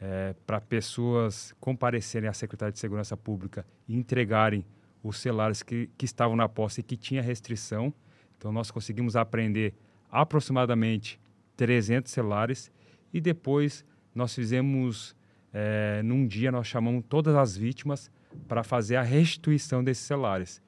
[0.00, 4.64] é, para pessoas comparecerem à Secretaria de Segurança Pública e entregarem
[5.02, 7.92] os celulares que, que estavam na posse e que tinha restrição.
[8.36, 9.74] Então, nós conseguimos apreender
[10.10, 11.20] aproximadamente
[11.56, 12.70] 300 celulares
[13.12, 13.84] e depois
[14.18, 15.14] nós fizemos,
[15.54, 18.10] é, num dia, nós chamamos todas as vítimas
[18.48, 20.60] para fazer a restituição desses celulares.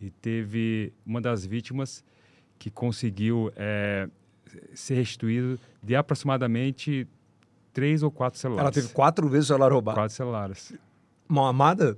[0.00, 2.04] E teve uma das vítimas
[2.58, 4.08] que conseguiu é,
[4.74, 7.06] ser restituído de aproximadamente
[7.72, 8.64] três ou quatro celulares.
[8.64, 9.96] Ela teve quatro vezes o celular roubado.
[9.96, 10.74] Quatro celulares.
[11.28, 11.96] Mão armada?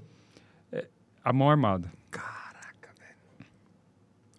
[0.70, 0.86] É,
[1.24, 1.90] a mão armada.
[2.10, 3.48] Caraca, velho.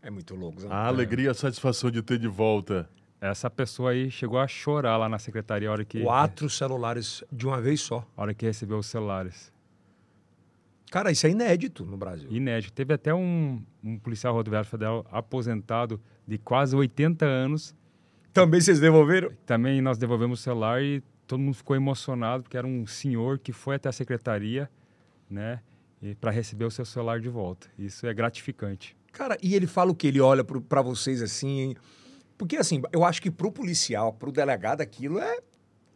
[0.03, 0.62] É muito louco.
[0.69, 2.88] A alegria e a satisfação de ter de volta.
[3.21, 6.01] Essa pessoa aí chegou a chorar lá na secretaria a hora que...
[6.01, 8.05] Quatro celulares de uma vez só.
[8.15, 9.51] A hora que recebeu os celulares.
[10.89, 12.32] Cara, isso é inédito no Brasil.
[12.32, 12.73] Inédito.
[12.73, 17.75] Teve até um, um policial rodoviário federal aposentado de quase 80 anos.
[18.34, 19.32] Também vocês devolveram?
[19.45, 23.51] Também nós devolvemos o celular e todo mundo ficou emocionado, porque era um senhor que
[23.51, 24.69] foi até a secretaria,
[25.29, 25.62] né,
[26.19, 27.67] para receber o seu celular de volta.
[27.77, 28.97] Isso é gratificante.
[29.12, 30.08] Cara, e ele fala o que?
[30.08, 31.60] Ele olha para vocês assim.
[31.60, 31.75] Hein?
[32.39, 35.39] Porque, assim, eu acho que pro policial, pro delegado, aquilo é,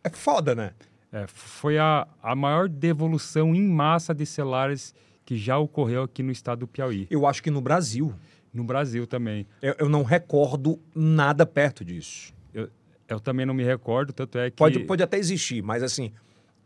[0.04, 0.74] é foda, né?
[1.10, 6.34] É, foi a, a maior devolução em massa de celulares que já ocorreu aqui no
[6.34, 7.08] estado do Piauí.
[7.10, 8.14] Eu acho que no Brasil.
[8.54, 9.48] No Brasil também.
[9.62, 12.34] Eu, eu não recordo nada perto disso.
[12.54, 12.70] Eu,
[13.08, 14.58] eu também não me recordo, tanto é que.
[14.58, 16.12] Pode, pode até existir, mas assim,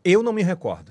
[0.04, 0.90] eu não me recordo.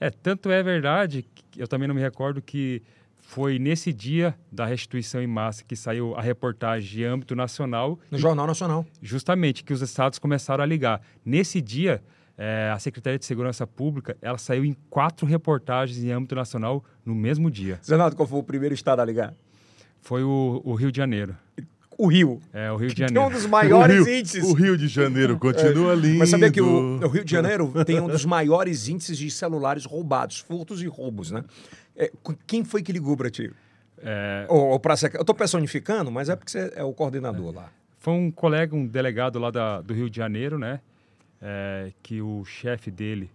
[0.00, 2.82] É, tanto é verdade que eu também não me recordo que
[3.26, 7.98] foi nesse dia da restituição em massa que saiu a reportagem de âmbito nacional.
[8.10, 8.86] No Jornal Nacional.
[9.02, 11.00] Justamente, que os estados começaram a ligar.
[11.24, 12.02] Nesse dia,
[12.38, 17.14] é, a Secretaria de Segurança Pública ela saiu em quatro reportagens em âmbito nacional no
[17.14, 17.80] mesmo dia.
[17.84, 19.34] Zenaldo, qual foi o primeiro estado a ligar?
[20.00, 21.34] Foi o, o Rio de Janeiro.
[21.96, 22.40] O Rio.
[22.52, 23.28] É, o Rio de Tem Janeiro.
[23.28, 24.44] um dos maiores o Rio, índices.
[24.44, 26.18] O Rio de Janeiro continua lindo.
[26.18, 29.84] Mas sabia que o, o Rio de Janeiro tem um dos maiores índices de celulares
[29.84, 31.44] roubados, furtos e roubos, né?
[31.96, 32.10] É,
[32.46, 33.52] quem foi que ligou para ti?
[33.98, 37.70] É, Ou, ou pra, eu tô personificando, mas é porque você é o coordenador lá.
[37.98, 40.80] Foi um colega, um delegado lá da, do Rio de Janeiro, né?
[41.40, 43.30] É, que o chefe dele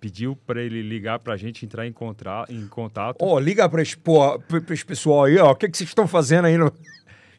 [0.00, 3.18] pediu para ele ligar para a gente entrar em, contra, em contato.
[3.20, 3.96] Ó, liga para esse,
[4.70, 5.50] esse pessoal aí, ó.
[5.50, 6.56] O que, que vocês estão fazendo aí?
[6.56, 6.72] No...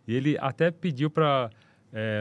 [0.08, 1.50] E ele até pediu para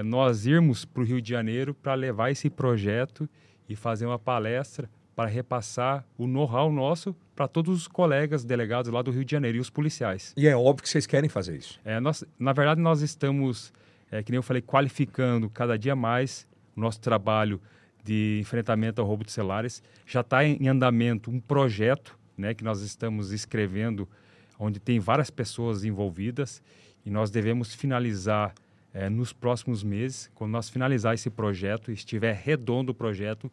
[0.04, 3.28] nós irmos para o Rio de Janeiro para levar esse projeto
[3.68, 9.02] e fazer uma palestra para repassar o know-how nosso para todos os colegas delegados lá
[9.02, 10.32] do Rio de Janeiro e os policiais.
[10.36, 11.80] E é óbvio que vocês querem fazer isso.
[11.84, 13.72] É, nós, na verdade, nós estamos,
[14.12, 17.60] é, que nem eu falei, qualificando cada dia mais o nosso trabalho
[18.04, 19.82] de enfrentamento ao roubo de celulares.
[20.06, 24.08] Já está em, andamento um projeto né, que nós estamos escrevendo,
[24.56, 26.62] onde tem várias pessoas envolvidas,
[27.04, 28.54] e nós devemos finalizar
[28.94, 30.30] é, nos próximos meses.
[30.32, 33.50] Quando nós finalizar esse projeto, estiver redondo o projeto,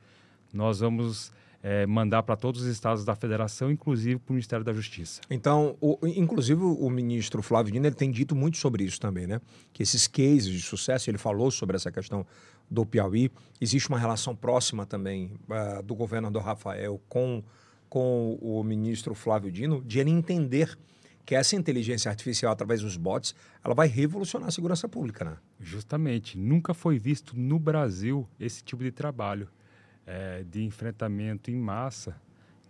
[0.54, 1.34] nós vamos
[1.68, 5.20] é, mandar para todos os estados da federação, inclusive para o Ministério da Justiça.
[5.32, 9.42] Então, o- inclusive o ministro Flávio Dino ele tem dito muito sobre isso também, né?
[9.74, 12.24] Que esses cases de sucesso, ele falou sobre essa questão
[12.70, 13.32] do Piauí.
[13.60, 17.44] Existe uma relação próxima também ah, do governador Rafael com,
[17.90, 20.78] com o ministro Flávio Dino, de ele entender
[21.26, 25.38] que essa inteligência artificial, através dos bots, ela vai revolucionar a segurança pública, né?
[25.60, 29.48] Justamente, nunca foi visto no Brasil esse tipo de trabalho
[30.08, 32.16] eh, de enfrentamento em massa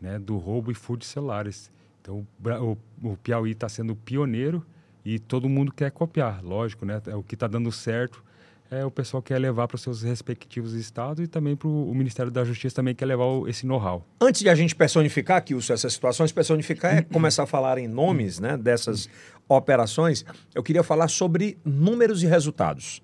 [0.01, 1.71] né, do roubo e furto de celulares.
[2.01, 2.25] Então,
[2.61, 4.65] o o, Piauí está sendo pioneiro
[5.03, 7.01] e todo mundo quer copiar, lógico, né?
[7.07, 8.23] É O que está dando certo
[8.71, 12.31] é o pessoal quer levar para os seus respectivos estados e também para o Ministério
[12.31, 14.03] da Justiça também quer levar o- esse know-how.
[14.19, 18.39] Antes de a gente personificar aqui essas situações, personificar é começar a falar em nomes
[18.39, 19.07] né, dessas
[19.47, 23.01] operações, eu queria falar sobre números e resultados.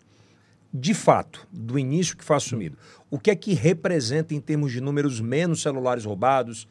[0.74, 2.78] De fato, do início que foi assumido,
[3.10, 6.68] o que é que representa em termos de números menos celulares roubados,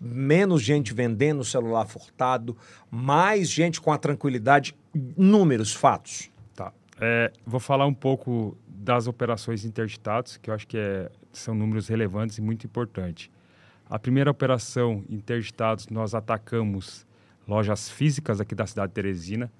[0.00, 2.56] menos gente vendendo celular furtado,
[2.90, 4.74] mais gente com a tranquilidade,
[5.16, 6.30] números, fatos.
[6.56, 6.72] Tá.
[6.98, 11.88] É, vou falar um pouco das operações interditadas, que eu acho que é- são números
[11.88, 13.30] relevantes e muito importantes.
[13.88, 17.06] A primeira operação interditados, nós atacamos
[17.46, 19.52] lojas físicas aqui da cidade de Teresina,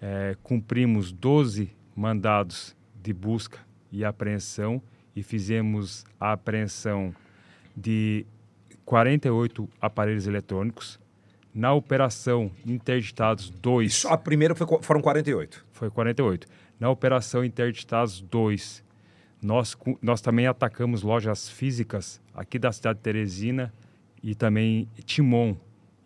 [0.00, 2.74] é, cumprimos 12 mandados
[3.06, 3.58] de busca
[3.92, 4.82] e apreensão
[5.14, 7.14] e fizemos a apreensão
[7.76, 8.26] de
[8.84, 10.98] 48 aparelhos eletrônicos.
[11.54, 15.64] Na operação interditados 2, Isso, a primeira foi, foram 48.
[15.72, 16.46] foi 48.
[16.78, 18.84] Na Operação Interditados 2,
[19.40, 23.72] nós, nós também atacamos lojas físicas aqui da cidade de Teresina
[24.22, 25.56] e também Timon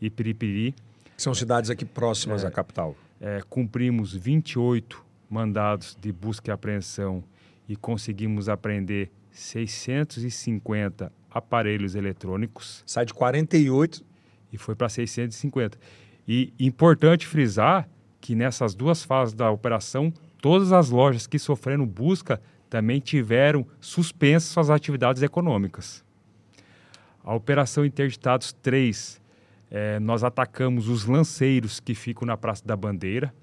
[0.00, 0.74] e Piripiri.
[1.16, 2.46] São cidades aqui próximas É.
[2.46, 2.94] à capital.
[3.20, 7.22] É, cumprimos 28 mandados de busca e apreensão
[7.68, 14.04] e conseguimos apreender 650 aparelhos eletrônicos Sai de 48.
[14.52, 15.78] e foi para 650.
[16.26, 17.88] E importante frisar
[18.20, 20.12] que nessas duas fases da operação,
[20.42, 26.04] todas as lojas que sofreram busca também tiveram suspensas suas atividades econômicas.
[27.24, 29.20] A Operação Interditados 3,
[29.70, 33.34] eh, nós atacamos os lanceiros que ficam na Praça da Bandeira.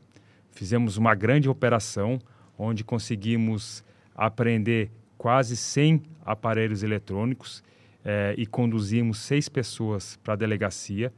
[0.57, 2.17] Fizemos uma grande operação
[2.57, 3.83] onde conseguimos
[4.15, 7.63] apreender quase 100 aparelhos eletrônicos
[8.03, 11.13] eh, e conduzimos seis pessoas para a delegacia.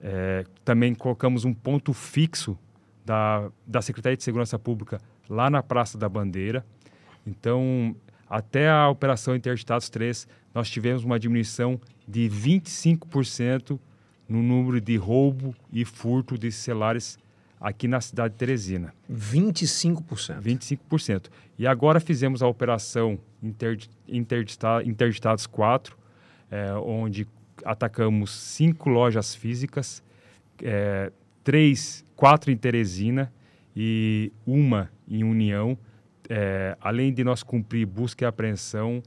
[0.00, 2.56] Eh, também colocamos um ponto fixo
[3.04, 6.64] da, da Secretaria de Segurança Pública lá na Praça da Bandeira.
[7.26, 7.96] Então,
[8.28, 13.80] até a Operação Interditados 3, nós tivemos uma diminuição de 25%
[14.28, 17.18] no número de roubo e furto de celulares
[17.60, 18.94] aqui na cidade de Teresina.
[19.10, 20.40] 25%.
[20.40, 21.28] 25%.
[21.58, 25.96] E agora fizemos a operação Interdi- Interdita- Interditados 4,
[26.50, 27.26] eh, onde
[27.64, 30.02] atacamos cinco lojas físicas,
[30.62, 31.12] eh,
[31.44, 33.32] três, quatro em Teresina
[33.76, 35.76] e uma em União.
[36.28, 39.02] Eh, além de nós cumprir busca e apreensão,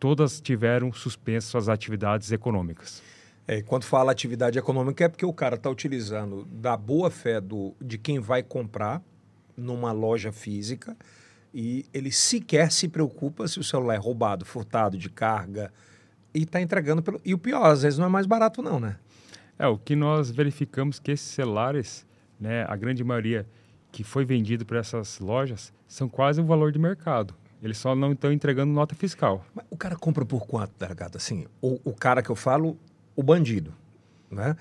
[0.00, 3.02] todas tiveram suspensas suas atividades econômicas.
[3.50, 7.74] É, quando fala atividade econômica é porque o cara está utilizando da boa fé do,
[7.80, 9.02] de quem vai comprar
[9.56, 10.96] numa loja física
[11.52, 15.72] e ele sequer se preocupa se o celular é roubado, furtado de carga
[16.32, 17.20] e está entregando pelo.
[17.24, 18.98] E o pior, às vezes não é mais barato, não, né?
[19.58, 22.06] É, o que nós verificamos que esses celulares,
[22.38, 23.44] né, a grande maioria
[23.90, 27.34] que foi vendido para essas lojas, são quase o valor de mercado.
[27.60, 29.44] Eles só não estão entregando nota fiscal.
[29.52, 31.16] Mas o cara compra por quanto, delegado?
[31.16, 32.78] Assim, o, o cara que eu falo,
[33.20, 33.74] o bandido,
[34.30, 34.56] né?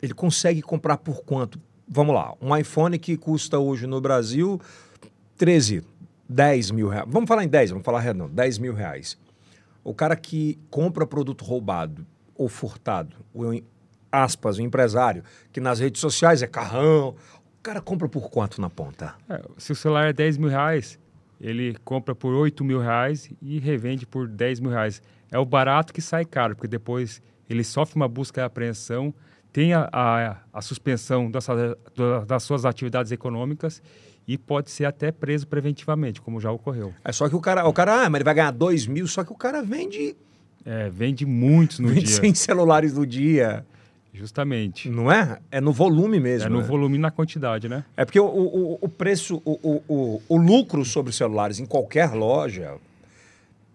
[0.00, 1.60] Ele consegue comprar por quanto?
[1.88, 4.60] Vamos lá, um iPhone que custa hoje no Brasil
[5.36, 5.82] 13,
[6.28, 7.06] 10 mil reais.
[7.08, 9.18] Vamos falar em 10, vamos falar não, 10 mil reais.
[9.82, 13.16] O cara que compra produto roubado ou furtado,
[14.10, 17.16] aspas, o empresário, que nas redes sociais é carrão,
[17.58, 19.16] o cara compra por quanto na ponta?
[19.28, 20.98] É, se o celular é 10 mil reais,
[21.40, 25.02] ele compra por 8 mil reais e revende por 10 mil reais.
[25.32, 29.12] É o barato que sai caro, porque depois ele sofre uma busca e apreensão,
[29.52, 33.80] tem a, a, a suspensão das, da- das suas atividades econômicas
[34.26, 36.92] e pode ser até preso preventivamente, como já ocorreu.
[37.04, 39.22] É só que o cara, o cara, ah, mas ele vai ganhar 2 mil, só
[39.22, 40.16] que o cara vende,
[40.64, 42.16] É, vende muitos no vende dia.
[42.16, 43.64] 100 celulares no dia.
[44.12, 44.88] Justamente.
[44.88, 45.38] Não é?
[45.50, 46.46] É no volume mesmo.
[46.46, 46.64] É no né?
[46.66, 47.84] volume e na quantidade, né?
[47.96, 52.76] É porque o, o, o preço, o, o, o, lucro sobre celulares em qualquer loja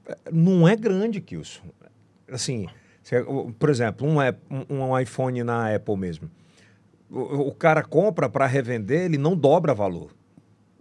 [0.08, 1.62] é, não é grande, Kilson.
[2.32, 2.68] Assim,
[3.58, 4.18] por exemplo, um,
[4.70, 6.30] um, iPhone na Apple mesmo.
[7.10, 10.12] O, o cara compra para revender, ele não dobra valor,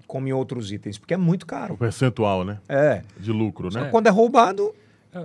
[0.06, 1.76] como em outros itens, porque é muito O caro.
[1.76, 2.58] percentual, né?
[2.68, 3.02] É.
[3.18, 3.88] De lucro, né?
[3.90, 4.74] Quando é roubado,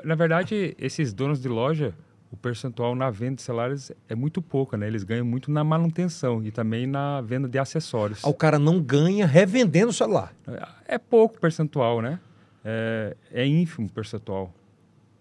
[0.03, 1.93] Na verdade, esses donos de loja,
[2.31, 4.87] o percentual na venda de celulares é muito pouco, né?
[4.87, 8.23] Eles ganham muito na manutenção e também na venda de acessórios.
[8.23, 10.33] o cara não ganha revendendo o celular.
[10.87, 12.19] É pouco percentual, né?
[12.65, 14.53] É, é ínfimo o percentual.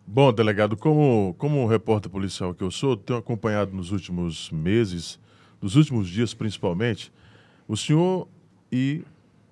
[0.07, 5.19] Bom, delegado, como, como repórter policial que eu sou, tenho acompanhado nos últimos meses,
[5.61, 7.13] nos últimos dias principalmente,
[7.69, 8.29] o senhor
[8.71, 9.05] e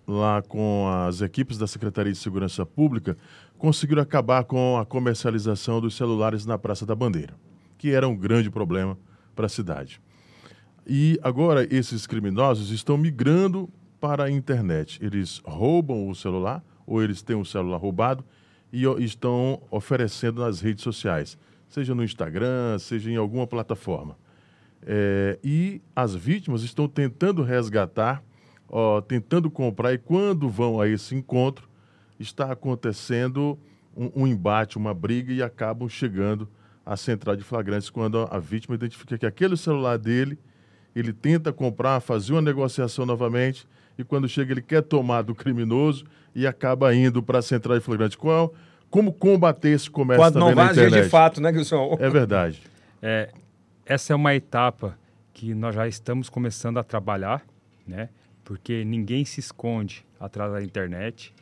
[0.06, 3.16] lá com as equipes da Secretaria de Segurança Pública
[3.56, 7.34] conseguiram acabar com a comercialização dos celulares na Praça da Bandeira,
[7.78, 8.98] que era um grande problema
[9.36, 10.00] para a cidade.
[10.84, 14.98] E agora esses criminosos estão migrando para a internet.
[15.00, 18.24] Eles roubam o celular ou eles têm o celular roubado
[18.72, 24.16] e estão oferecendo nas redes sociais, seja no Instagram, seja em alguma plataforma.
[24.83, 28.22] É, e as vítimas estão tentando resgatar,
[28.68, 31.68] ó, tentando comprar, e quando vão a esse encontro,
[32.18, 33.59] está acontecendo
[33.96, 36.48] um, um embate, uma briga, e acabam chegando
[36.85, 40.38] à central de flagrantes quando a, a vítima identifica que aquele celular dele,
[40.94, 43.66] ele tenta comprar, fazer uma negociação novamente,
[43.98, 47.84] e quando chega ele quer tomar do criminoso e acaba indo para a central de
[47.84, 48.16] flagrante.
[48.16, 48.54] Qual,
[48.88, 51.96] como combater esse comércio Quando também não na vai agir de fato, né, Kilson?
[51.98, 52.62] É verdade.
[53.02, 53.30] É,
[53.86, 54.94] essa é uma etapa
[55.32, 57.42] que nós já estamos começando a trabalhar,
[57.86, 58.10] né?
[58.44, 61.32] Porque ninguém se esconde atrás da internet.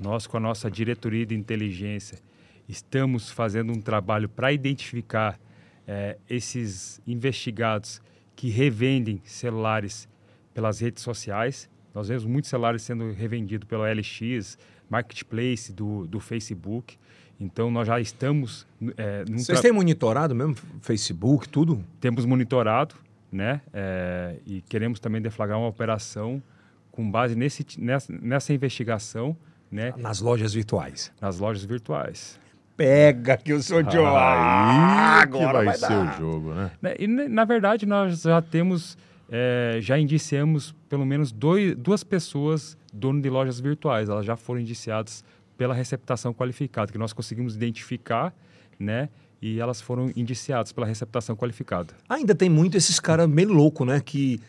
[0.00, 2.18] Nós, com a nossa diretoria de inteligência,
[2.66, 5.38] estamos fazendo um trabalho para identificar
[5.86, 8.00] eh, esses investigados
[8.36, 10.08] que revendem celulares
[10.52, 11.68] pelas redes sociais.
[11.94, 14.58] Nós vemos muitos celulares sendo revendidos pelo LX,
[14.88, 16.96] Marketplace do, do Facebook.
[17.38, 18.66] Então, nós já estamos...
[18.96, 21.84] É, Vocês têm monitorado mesmo Facebook, tudo?
[22.00, 22.94] Temos monitorado,
[23.30, 23.60] né?
[23.72, 26.42] É, e queremos também deflagrar uma operação
[26.90, 29.36] com base nesse, nessa, nessa investigação,
[29.70, 29.92] né?
[29.96, 31.12] Nas lojas virtuais.
[31.20, 32.38] Nas lojas virtuais.
[32.76, 36.14] Pega que eu sou de ah, agora vai, vai ser dar.
[36.14, 36.70] o jogo, né?
[36.82, 36.94] né?
[36.98, 38.98] E na verdade nós já temos,
[39.30, 44.08] é, já indiciamos pelo menos dois, duas pessoas dono de lojas virtuais.
[44.08, 45.24] Elas já foram indiciadas
[45.56, 48.32] pela receptação qualificada, que nós conseguimos identificar,
[48.78, 49.08] né?
[49.42, 51.94] E elas foram indiciadas pela receptação qualificada.
[52.08, 54.00] Ainda tem muito esses caras meio louco, né?
[54.00, 54.40] Que,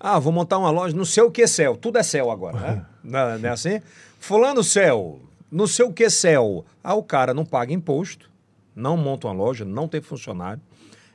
[0.00, 2.58] ah, vou montar uma loja, não sei o que é céu, tudo é céu agora,
[2.58, 2.86] né?
[3.04, 3.80] não, não é assim?
[4.18, 5.20] Fulano céu,
[5.50, 6.64] não sei o que céu.
[6.82, 8.30] Ah, o cara não paga imposto,
[8.74, 10.60] não monta uma loja, não tem funcionário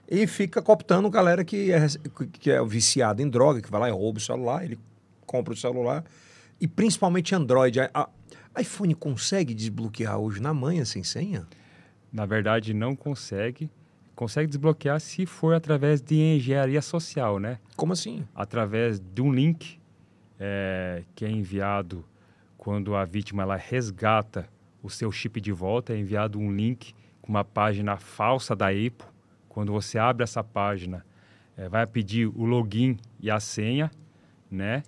[0.07, 1.87] e fica cooptando galera que é,
[2.33, 4.77] que é viciada em droga, que vai lá e rouba o celular, ele
[5.25, 6.03] compra o celular
[6.59, 7.79] e principalmente Android.
[7.79, 7.89] A,
[8.53, 11.47] a iPhone consegue desbloquear hoje na manhã sem senha?
[12.11, 13.71] Na verdade, não consegue.
[14.15, 17.57] Consegue desbloquear se for através de engenharia social, né?
[17.75, 18.23] Como assim?
[18.35, 19.79] Através de um link
[20.39, 22.05] é, que é enviado
[22.63, 24.47] quando a vítima ela resgata
[24.81, 29.05] o seu chip de volta, é enviado um link com uma página falsa da EPO.
[29.49, 31.05] Quando você abre essa página,
[31.57, 33.91] é, vai pedir o login e a senha,
[34.49, 34.81] né?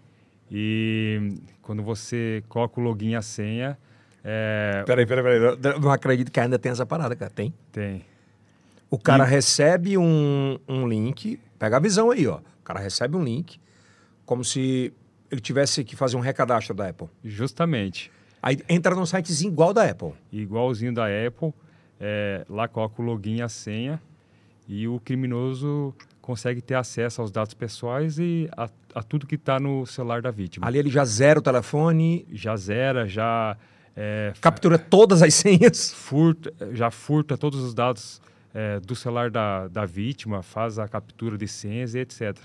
[0.49, 3.78] E quando você coloca o login e a senha.
[4.23, 4.82] É...
[4.86, 5.78] Peraí, peraí, peraí.
[5.78, 7.30] Não acredito que ainda tem essa parada, cara.
[7.30, 7.53] Tem?
[7.73, 8.05] Tem.
[8.89, 9.30] O cara e...
[9.30, 11.41] recebe um, um link.
[11.59, 12.38] Pega a visão aí, ó.
[12.38, 13.59] O cara recebe um link,
[14.26, 14.93] como se
[15.36, 17.07] ele tivesse que fazer um recadastro da Apple.
[17.23, 18.11] Justamente.
[18.41, 20.13] Aí entra num sitezinho igual da Apple.
[20.31, 21.53] Igualzinho da Apple.
[21.99, 24.01] É, lá coloca o login e a senha.
[24.67, 29.59] E o criminoso consegue ter acesso aos dados pessoais e a, a tudo que está
[29.59, 30.65] no celular da vítima.
[30.65, 32.25] Ali ele já zera o telefone.
[32.31, 33.57] Já zera, já.
[33.95, 35.91] É, captura todas as senhas.
[35.93, 38.21] Furta, já furta todos os dados
[38.55, 42.38] é, do celular da, da vítima, faz a captura de senhas e etc.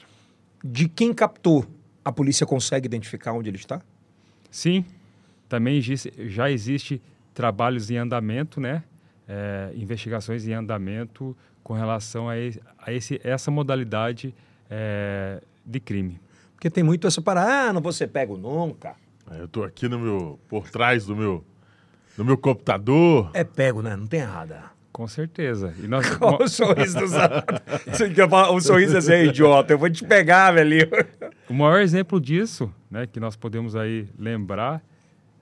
[0.63, 1.65] De quem captou,
[2.05, 3.81] a polícia consegue identificar onde ele está?
[4.51, 4.85] Sim.
[5.49, 7.03] Também já existe
[7.35, 8.83] trabalhos em andamento, né?
[9.29, 14.35] É, investigações em andamento com relação a, esse, a esse, essa modalidade
[14.69, 16.21] é, de crime.
[16.55, 18.97] Porque tem muito essa parada, ah, não vou ser pego nunca.
[19.31, 21.45] É, eu estou aqui no meu, por trás do meu,
[22.17, 23.31] do meu computador.
[23.33, 23.95] É pego, né?
[23.95, 24.65] Não tem errada.
[25.01, 25.73] Com certeza.
[25.83, 26.05] E nós...
[26.21, 30.87] o sorriso do sorriso assim, idiota, eu vou te pegar, velho.
[31.49, 34.85] O maior exemplo disso, né, que nós podemos aí lembrar,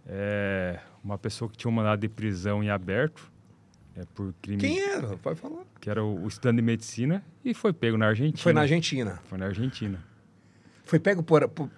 [0.07, 3.31] é uma pessoa que tinha um mandado de prisão em aberto,
[3.97, 4.61] é, por crime.
[4.61, 5.09] Quem era?
[5.17, 5.65] Pode falar.
[5.81, 8.41] Que era o, o estudante de medicina e foi pego na Argentina.
[8.41, 9.21] Foi na Argentina.
[9.25, 9.99] Foi na Argentina.
[10.85, 11.49] Foi pego por.
[11.49, 11.69] por,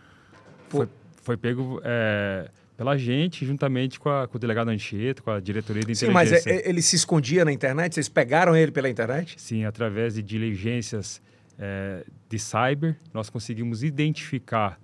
[0.69, 0.87] por...
[0.87, 0.89] Foi,
[1.23, 2.51] foi, pego é,
[2.81, 6.07] pela gente, juntamente com, a, com, o delegado Anchieta, com a diretoria de inteligência.
[6.07, 7.95] Sim, mas é, é, ele se escondia na internet?
[7.95, 9.39] Vocês pegaram ele pela internet?
[9.39, 11.21] Sim, através de diligências
[11.59, 14.81] é, de cyber, nós conseguimos identificar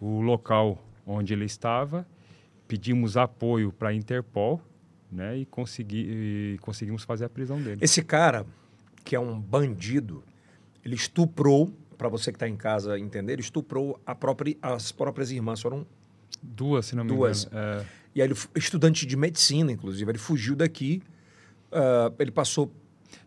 [0.00, 2.06] o local onde ele estava,
[2.68, 4.62] pedimos apoio para a Interpol
[5.10, 5.38] né?
[5.38, 6.06] E, consegui,
[6.54, 7.80] e conseguimos fazer a prisão dele.
[7.82, 8.46] Esse cara,
[9.04, 10.22] que é um bandido,
[10.84, 15.60] ele estuprou, para você que está em casa entender, ele estuprou própria, as próprias irmãs.
[15.60, 15.84] Foram
[16.44, 17.44] duas, se não me duas.
[17.44, 17.80] engano.
[17.80, 17.84] É...
[18.14, 21.02] E aí ele, estudante de medicina, inclusive, ele fugiu daqui,
[21.72, 22.72] uh, ele passou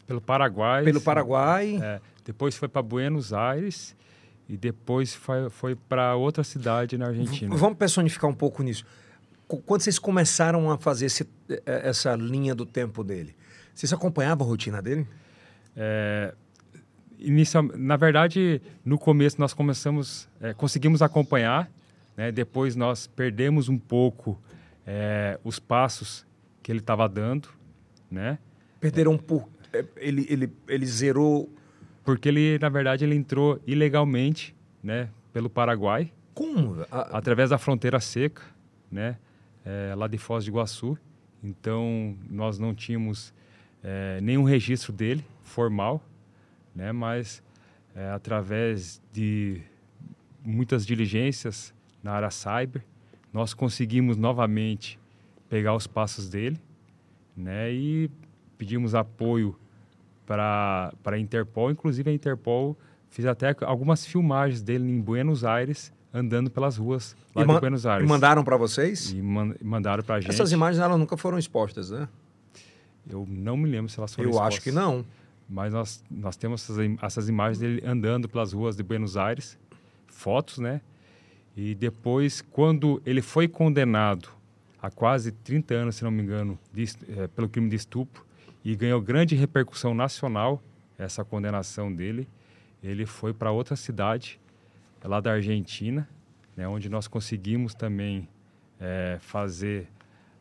[0.05, 0.83] pelo Paraguai.
[0.85, 1.77] Pelo Paraguai.
[1.81, 3.93] É, depois foi para Buenos Aires
[4.47, 7.53] e depois foi, foi para outra cidade na Argentina.
[7.53, 8.85] V vamos personificar um pouco nisso
[9.47, 13.35] quando vocês começaram a fazer esse, é, essa linha do tempo dele,
[13.73, 15.07] vocês acompanhavam a rotina dele?
[15.75, 16.33] É,
[17.17, 21.69] inicial, na verdade, no começo nós começamos, é, conseguimos acompanhar,
[22.17, 22.31] né?
[22.31, 24.41] depois nós perdemos um pouco
[24.85, 26.25] é, os passos
[26.61, 27.47] que ele estava dando,
[28.11, 28.39] né?
[28.81, 31.49] Perderam por é, ele, ele, ele zerou
[32.03, 36.11] porque ele na verdade ele entrou ilegalmente, né, pelo Paraguai.
[36.33, 36.85] Como?
[36.89, 37.17] A...
[37.17, 38.41] Através da fronteira seca,
[38.91, 39.17] né?
[39.67, 40.97] é, lá de Foz de Iguaçu.
[41.43, 43.33] Então, nós não tínhamos
[43.83, 46.01] é, nenhum registro dele formal,
[46.73, 46.91] né?
[46.91, 47.43] mas
[47.93, 49.61] é, através de
[50.43, 52.83] muitas diligências na área cyber,
[53.33, 54.99] nós conseguimos novamente
[55.49, 56.59] pegar os passos dele
[57.35, 57.71] né?
[57.71, 58.09] e
[58.57, 59.55] pedimos apoio
[60.25, 61.71] para a Interpol.
[61.71, 62.77] Inclusive, a Interpol
[63.09, 68.05] fez até algumas filmagens dele em Buenos Aires andando pelas ruas lá de Buenos Aires.
[68.05, 69.11] E mandaram para vocês?
[69.11, 70.31] E man mandaram para a gente.
[70.31, 72.07] Essas imagens elas nunca foram expostas, né?
[73.09, 74.55] Eu não me lembro se elas foram Eu expostas.
[74.55, 75.05] acho que não.
[75.49, 79.57] Mas nós, nós temos essas, essas imagens dele andando pelas ruas de Buenos Aires,
[80.07, 80.81] fotos, né?
[81.57, 84.29] E depois, quando ele foi condenado
[84.79, 86.85] a quase 30 anos, se não me engano, de,
[87.17, 88.23] é, pelo crime de estupro,
[88.63, 90.61] e ganhou grande repercussão nacional,
[90.99, 92.27] essa condenação dele,
[92.83, 94.39] ele foi para outra cidade,
[95.03, 96.07] lá da Argentina,
[96.55, 98.27] né, onde nós conseguimos também
[98.79, 99.87] é, fazer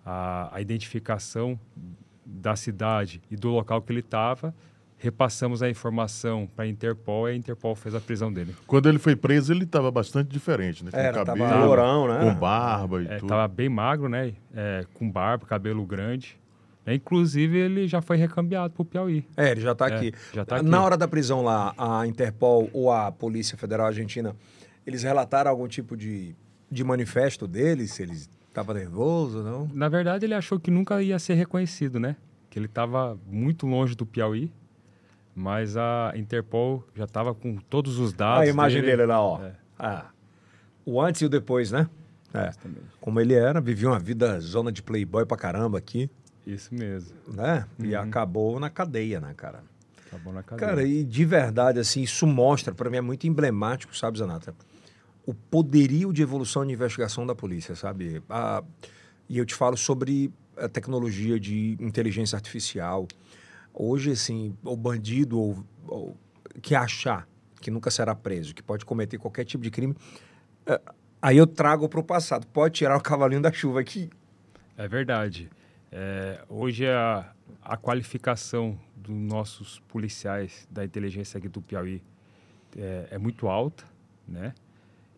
[0.05, 1.59] a, a identificação
[2.27, 4.55] da cidade e do local que ele estava,
[5.07, 8.55] repassamos a informação para a Interpol e a Interpol fez a prisão dele.
[8.67, 10.91] Quando ele foi preso, ele estava bastante diferente, né?
[10.91, 12.19] Com Era, cabelo, tava lourão, né?
[12.21, 13.29] com barba e É, tudo.
[13.29, 14.33] tava bem magro, né?
[14.55, 16.37] É, com barba, cabelo grande.
[16.85, 19.25] É, inclusive, ele já foi recambiado para o Piauí.
[19.37, 20.13] É, ele já está É, aqui.
[20.35, 20.85] já tá Na aqui.
[20.87, 24.35] hora da prisão lá, a Interpol ou a Polícia Federal Argentina,
[24.87, 26.35] eles relataram algum tipo de,
[26.71, 27.93] de manifesto deles?
[27.93, 29.69] Se eles estavam nervosos, não?
[29.73, 32.17] Na verdade, ele achou que nunca ia ser reconhecido, né?
[32.51, 34.53] Que ele estava muito longe do Piauí,
[35.37, 38.43] mas a Interpol já estava com todos os dados.
[38.43, 39.43] a imagem dele, lá, ó.
[39.45, 39.53] É.
[39.79, 40.07] Ah,
[40.87, 41.89] o antes e o depois, né?
[42.33, 42.51] É.
[43.01, 46.11] Como ele era, vivia uma vida zona de playboy pra caramba aqui,
[46.47, 47.15] Isso mesmo.
[47.29, 47.67] né?
[47.79, 48.01] E Uhum.
[48.01, 49.63] acabou na cadeia, né, cara?
[50.07, 50.69] Acabou na cadeia.
[50.69, 54.55] Cara, e de verdade, assim, isso mostra, para mim é muito emblemático, sabe, Zanata?
[55.27, 58.23] O poderio de evolução de investigação da polícia, sabe?
[58.31, 58.63] Ah,
[59.29, 63.07] e eu te falo sobre a tecnologia de inteligência artificial.
[63.79, 66.17] Hoje, assim, o bandido ou, ou
[66.63, 67.29] que achar
[67.61, 69.95] que nunca será preso, que pode cometer qualquer tipo de crime,
[70.67, 70.81] eh,
[71.21, 72.47] aí eu trago para o passado.
[72.47, 74.09] Pode tirar o cavalinho da chuva aqui.
[74.77, 75.51] É verdade.
[75.93, 82.03] É, hoje a, a qualificação dos nossos policiais da inteligência aqui do Piauí
[82.77, 83.85] é, é muito alta,
[84.27, 84.55] né?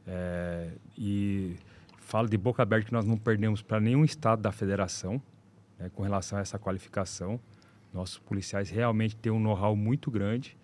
[0.07, 1.57] É, e
[1.99, 5.21] falo de boca aberta que nós não perdemos para nenhum estado da federação
[5.79, 7.39] né, com relação a essa qualificação.
[7.93, 10.57] Nossos policiais realmente têm um know-how muito grande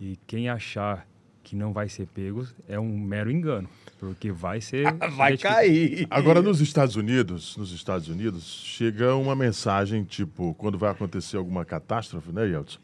[0.00, 1.06] e quem achar
[1.42, 3.68] que não vai ser pego é um mero engano,
[4.00, 6.06] porque vai ser Vai cair.
[6.10, 11.64] Agora, nos Estados Unidos, nos Estados Unidos, chega uma mensagem, tipo, quando vai acontecer alguma
[11.64, 12.78] catástrofe, né, Yeltsin?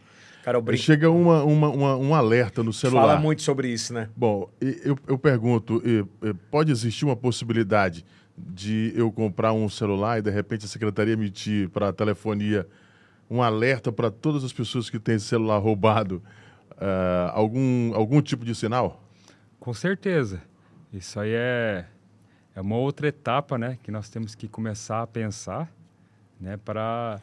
[0.45, 0.81] Cara, brinco.
[0.83, 3.03] Chega uma, uma, uma- um alerta no celular.
[3.09, 4.09] Fala muito sobre isso, né?
[4.17, 5.83] Bom, eu, eu pergunto,
[6.51, 8.05] pode existir uma possibilidade
[8.39, 12.67] de eu comprar um celular e de repente a secretaria emitir para a telefonia
[13.33, 16.23] um alerta para todas as pessoas que têm celular roubado,
[16.79, 19.03] ah, algum, algum tipo de sinal?
[19.59, 20.43] Com certeza.
[20.93, 21.87] Isso aí é,
[22.55, 25.73] é uma outra etapa, né, que nós temos que começar a pensar,
[26.41, 27.21] né, para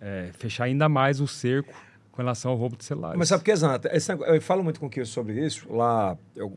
[0.00, 1.74] é, fechar ainda mais o cerco
[2.12, 3.18] com relação ao roubo de celulares.
[3.18, 3.90] Mas sabe o que, Zanata?
[3.96, 5.72] Esse negócio- Eu falo muito com o sobre isso.
[5.72, 6.56] Lá, eu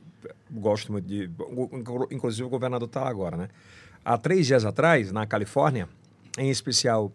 [0.52, 1.30] gosto muito de.
[2.12, 3.47] Inclusive, o governador está lá agora, né?
[4.04, 5.88] Há três dias atrás, na Califórnia,
[6.38, 7.12] em especial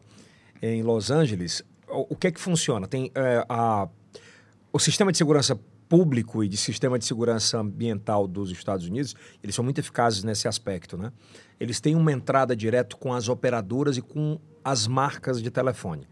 [0.62, 1.62] em Los Angeles,
[1.96, 2.86] o, o que é que funciona?
[2.86, 3.88] Tem é, a,
[4.72, 9.54] o sistema de segurança público e de sistema de segurança ambiental dos Estados Unidos, eles
[9.54, 11.12] são muito eficazes nesse aspecto, né?
[11.60, 16.06] Eles têm uma entrada direto com as operadoras e com as marcas de telefone.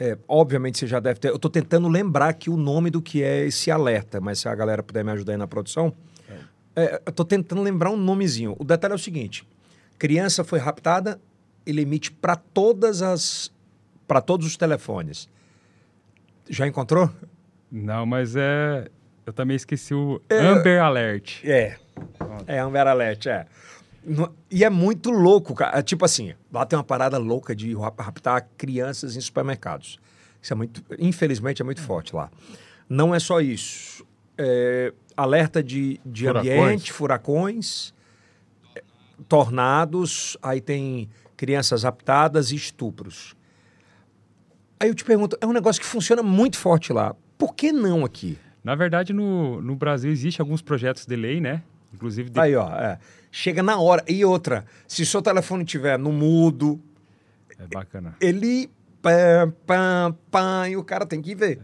[0.00, 1.28] É, obviamente você já deve ter.
[1.28, 4.54] Eu estou tentando lembrar aqui o nome do que é esse alerta, mas se a
[4.54, 5.92] galera puder me ajudar aí na produção.
[6.76, 8.54] É, eu estou tentando lembrar um nomezinho.
[8.56, 9.44] O detalhe é o seguinte:
[9.98, 11.20] criança foi raptada,
[11.66, 13.52] ele emite para todas as.
[14.08, 15.28] Para todos os telefones.
[16.48, 17.08] Já encontrou?
[17.70, 18.88] Não, mas é...
[19.26, 21.44] Eu também esqueci o É, Amber Alert.
[21.44, 21.76] É.
[22.46, 23.44] É Amber Alert, é.
[24.50, 25.78] E é muito louco, cara.
[25.78, 29.98] É Tipo assim, lá tem uma parada louca de rap- raptar crianças em supermercados.
[30.40, 32.30] Isso é muito, infelizmente, é muito forte lá.
[32.88, 34.06] Não é só isso.
[34.38, 36.48] É, alerta de, de Furacões.
[36.58, 37.94] ambiente, furacões,
[38.74, 38.82] é,
[39.28, 43.36] tornados, aí tem crianças raptadas e estupros.
[44.80, 47.14] Aí eu te pergunto, é um negócio que funciona muito forte lá.
[47.36, 48.38] Por que não aqui?
[48.62, 51.62] Na verdade, no, no Brasil existe alguns projetos de lei, né?
[51.92, 52.98] Inclusive de Aí, ó, é.
[53.30, 54.04] chega na hora.
[54.08, 56.80] E outra, se seu telefone tiver no mudo,
[57.58, 58.14] É bacana.
[58.20, 58.70] ele
[59.00, 61.60] pam, pam, pam, e o cara tem que ver.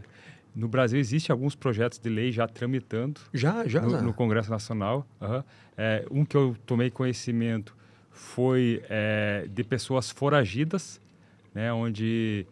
[0.54, 3.80] No Brasil existe alguns projetos de lei já tramitando Já, já.
[3.82, 4.00] no, já.
[4.00, 5.06] no Congresso Nacional.
[5.20, 5.44] aham.
[5.76, 7.76] É, um que eu tomei conhecimento
[8.12, 11.00] foi é, de pessoas foragidas,
[11.52, 12.46] né, onde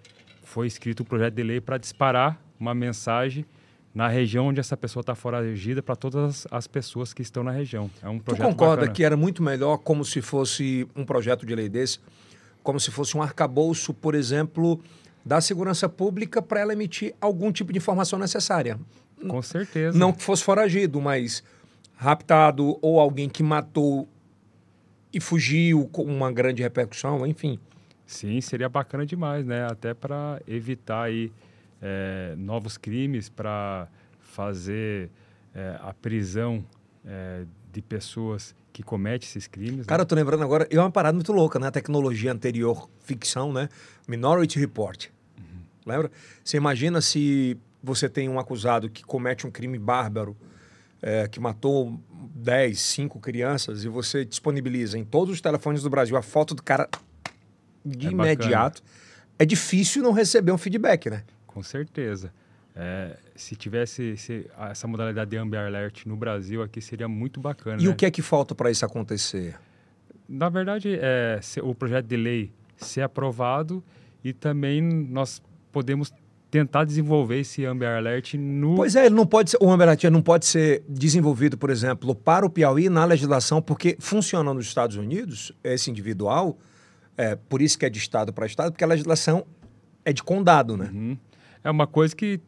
[0.53, 3.47] foi escrito um projeto de lei para disparar uma mensagem
[3.95, 7.91] na região onde essa pessoa está foragida para todas as pessoas que estão na região.
[8.03, 8.93] É um Tu projeto concorda bacana.
[8.93, 11.99] que era muito melhor como se fosse um projeto de lei desse,
[12.63, 14.79] como se fosse um arcabouço, por exemplo,
[15.25, 18.79] da segurança pública para ela emitir algum tipo de informação necessária?
[19.27, 19.97] Com certeza.
[19.99, 21.43] Não que fosse foragido, mas
[21.97, 24.07] raptado ou alguém que matou
[25.13, 27.59] e fugiu com uma grande repercussão, enfim.
[28.07, 29.67] Sim, seria bacana demais, né?
[29.67, 31.33] Até para evitar aí
[31.81, 33.89] eh, novos crimes, para
[34.21, 35.11] fazer
[35.55, 36.65] eh, a prisão
[37.05, 39.79] eh, de pessoas que cometem esses crimes.
[39.79, 39.85] né?
[39.87, 41.69] Cara, eu tô lembrando agora, é uma parada muito louca, né?
[41.69, 43.69] A tecnologia anterior, ficção, né?
[44.09, 45.09] Minority Report.
[45.85, 46.11] Lembra?
[46.45, 50.37] Você imagina se você tem um acusado que comete um crime bárbaro,
[51.01, 51.99] é, que matou
[52.35, 56.63] 10, 5 crianças, e você disponibiliza em todos os telefones do Brasil a foto do
[56.63, 56.89] cara
[57.85, 58.83] de É imediato.
[59.39, 61.23] É difícil não receber um feedback, né?
[61.47, 62.33] Com certeza.
[62.75, 67.81] É, se tivesse esse- essa modalidade de Amber Alert no Brasil aqui seria muito bacana.
[67.83, 67.91] E né?
[67.91, 69.57] o que é que falta para isso acontecer?
[70.29, 73.85] Na verdade, é, se- o projeto de lei ser aprovado
[74.25, 76.13] e também nós podemos
[76.51, 78.75] tentar desenvolver esse Amber Alert no.
[78.77, 82.15] Pois é, ele não pode ser, o Amber Alert não pode ser desenvolvido, por exemplo,
[82.15, 86.59] para o Piauí na legislação, porque funciona nos Estados Unidos, esse individual,
[87.17, 89.47] é, por isso que é de estado para estado, porque a legislação
[90.05, 90.91] é de condado, né?
[90.93, 91.19] Uhum.
[91.63, 92.41] É uma coisa que,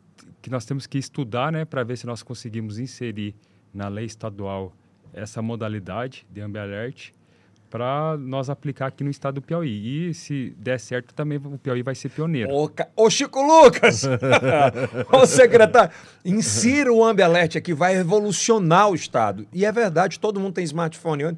[0.42, 3.34] que nós temos que estudar, né, para ver se nós conseguimos inserir
[3.72, 4.72] na lei estadual
[5.12, 7.12] essa modalidade de Amber Alert
[7.74, 10.08] para nós aplicar aqui no estado do Piauí.
[10.08, 12.48] E se der certo, também o Piauí vai ser pioneiro.
[12.52, 14.04] Ô, ô, Chico Lucas!
[15.10, 15.92] Ô secretário,
[16.24, 19.44] insira o Amber Alert aqui, vai revolucionar o Estado.
[19.52, 21.36] E é verdade, todo mundo tem smartphone hoje.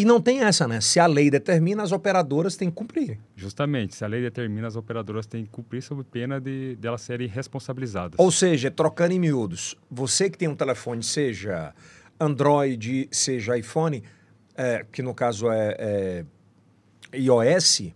[0.00, 0.80] E não tem essa, né?
[0.80, 3.18] Se a lei determina, as operadoras têm que cumprir.
[3.36, 7.02] Justamente, se a lei determina, as operadoras têm que cumprir sob pena de, de elas
[7.02, 8.18] serem responsabilizadas.
[8.18, 11.74] Ou seja, trocando em miúdos, você que tem um telefone, seja
[12.18, 14.02] Android, seja iPhone,
[14.56, 16.24] é, que no caso é, é
[17.18, 17.92] iOS,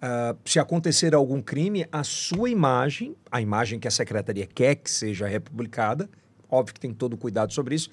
[0.00, 4.90] ah, se acontecer algum crime, a sua imagem, a imagem que a secretaria quer que
[4.90, 6.08] seja republicada,
[6.50, 7.90] óbvio que tem todo o cuidado sobre isso,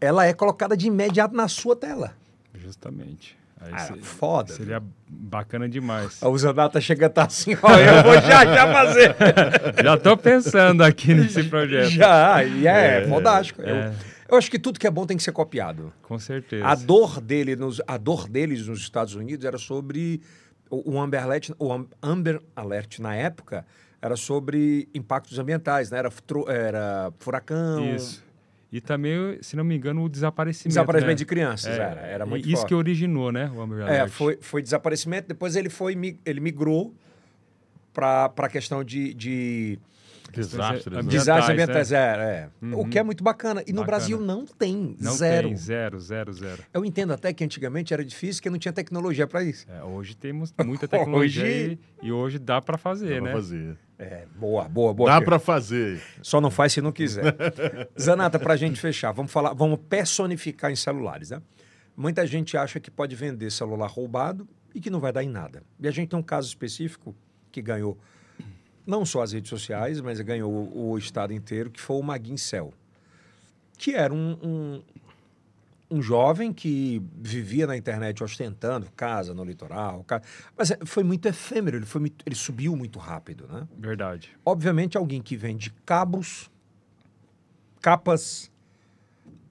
[0.00, 2.23] ela é colocada de imediato na sua tela.
[2.64, 3.36] Justamente.
[3.60, 4.52] Aí Ah, se- foda.
[4.52, 6.22] Seria bacana demais.
[6.22, 9.14] A Usanata chega a estar assim, ó, eu vou já já fazer.
[9.84, 11.88] Já estou pensando aqui nesse projeto.
[11.90, 13.62] já, e é, fodástico.
[13.62, 13.92] Eu, é.
[14.30, 15.92] eu acho que tudo que é bom tem que ser copiado.
[16.02, 16.66] Com certeza.
[16.66, 20.20] A dor, dele nos, a dor deles nos Estados Unidos era sobre
[20.70, 23.64] o, o Amber Alert, o Am- Amber Alert na época
[24.02, 25.98] era sobre impactos ambientais, né?
[25.98, 26.10] Era,
[26.48, 28.23] era furacão, Isso.
[28.74, 30.70] E também, se não me engano, o desaparecimento.
[30.70, 31.14] desaparecimento né?
[31.14, 32.68] de crianças, É, era, era muito Isso forte.
[32.70, 33.48] que originou, né?
[33.54, 34.10] O Amber É, Alert.
[34.10, 35.94] foi, foi desaparecimento, depois ele foi
[36.26, 36.92] ele migrou
[37.92, 39.78] para a questão de, de
[40.32, 40.98] Desastres, né?
[40.98, 41.62] Ambientais, desastres né?
[41.62, 42.48] ambientais, é, é.
[42.74, 42.90] o Uhum.
[42.90, 43.62] que é muito bacana.
[43.64, 43.86] E no Bacana.
[43.98, 45.46] Brasil não tem, Não zero.
[45.46, 46.64] tem, zero, zero, zero.
[46.74, 49.64] Eu entendo até que antigamente era difícil, porque não tinha tecnologia para isso.
[49.70, 53.32] É, hoje temos muita tecnologia Hoje- e, e hoje dá para fazer, Dá pra né?
[53.32, 53.76] fazer.
[53.98, 55.10] É, boa, boa, boa.
[55.10, 56.02] Dá pra fazer.
[56.20, 57.36] Só não faz se não quiser.
[58.00, 61.40] Zanata, para a gente fechar, vamos falar, vamos personificar em celulares, né?
[61.96, 65.62] Muita gente acha que pode vender celular roubado e que não vai dar em nada.
[65.78, 67.14] E a gente tem um caso específico
[67.52, 67.96] que ganhou
[68.84, 72.36] não só as redes sociais, mas ganhou o, o estado inteiro, que foi o Maguin
[72.36, 72.74] Cell,
[73.78, 74.82] que era um, um,
[75.94, 80.04] um jovem que vivia na internet ostentando casa no litoral,
[80.56, 83.66] mas é, foi muito efêmero, ele, foi muito- ele subiu muito rápido, né?
[83.78, 84.36] Verdade.
[84.44, 86.50] Obviamente, alguém que vende cabos,
[87.80, 88.50] capas,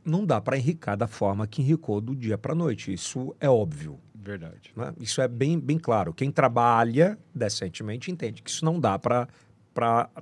[0.03, 2.91] não dá para enricar da forma que enricou do dia para a noite.
[2.93, 3.99] Isso é óbvio.
[4.15, 4.71] Verdade.
[4.75, 4.93] né?
[4.99, 6.13] Isso é bem, bem claro.
[6.13, 9.27] Quem trabalha decentemente entende que isso não dá para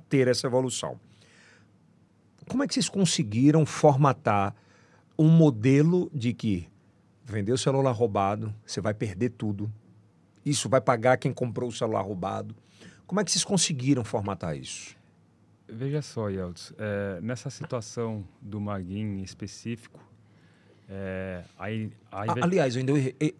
[0.08, 0.98] ter essa evolução.
[2.48, 4.54] Como é que vocês conseguiram formatar
[5.22, 6.68] um modelo de que
[7.24, 9.72] vender o celular roubado, você vai perder tudo,
[10.44, 12.54] isso vai pagar quem comprou o celular roubado?
[13.06, 14.96] Como é que vocês conseguiram formatar isso?
[15.68, 20.00] Veja só, Yeltsin, é, nessa situação do Maguin em específico,
[20.88, 22.92] é, aí, a A- inve- aliás, ainda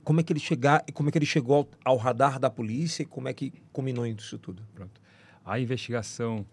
[0.04, 3.02] como é que ele chegar, como é que ele chegou ao, ao radar da polícia
[3.02, 4.62] e como é que combinou isso tudo?
[4.74, 5.00] Pronto.
[5.44, 6.46] A investigação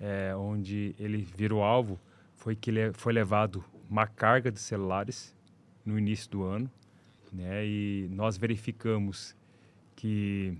[0.00, 1.98] é, onde ele virou alvo
[2.36, 5.34] foi que ele foi levado uma carga de celulares
[5.84, 6.70] no início do ano,
[7.32, 7.64] né?
[7.66, 9.34] E nós verificamos
[9.94, 10.56] que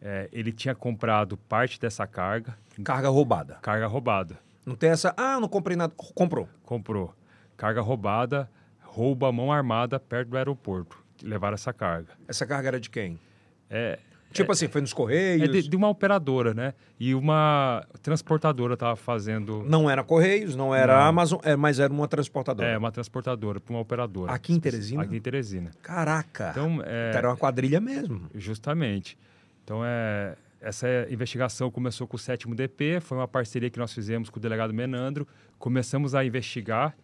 [0.00, 3.54] é, ele tinha comprado parte dessa carga, Carga roubada.
[3.62, 4.38] carga roubada.
[4.64, 5.92] Não tem essa, ah, não comprei nada.
[5.96, 6.48] Comprou.
[6.64, 7.14] Comprou.
[7.56, 8.48] Carga roubada,
[8.80, 11.02] rouba a mão armada perto do aeroporto.
[11.22, 12.12] Levaram essa carga.
[12.26, 13.18] Essa carga era de quem?
[13.68, 13.98] É,
[14.32, 15.42] Tipo assim, foi nos Correios?
[15.42, 16.74] é de, de uma operadora, né?
[16.98, 19.64] E uma transportadora estava fazendo.
[19.66, 21.02] Não era Correios, não era Não.
[21.02, 22.68] Amazon, é, mas era uma transportadora.
[22.68, 24.32] É, uma transportadora, para uma operadora.
[24.32, 25.02] Aqui em Teresina?
[25.02, 25.70] Aqui em Teresina.
[25.82, 26.50] Caraca.
[26.50, 28.28] Então, é, Era uma quadrilha mesmo.
[28.34, 29.16] justamente.
[29.64, 34.30] Então, é, essa investigação começou com o sétimo DP, foi uma parceria que nós fizemos
[34.30, 35.26] com o delegado Menandro.
[35.58, 36.96] Começamos a investigar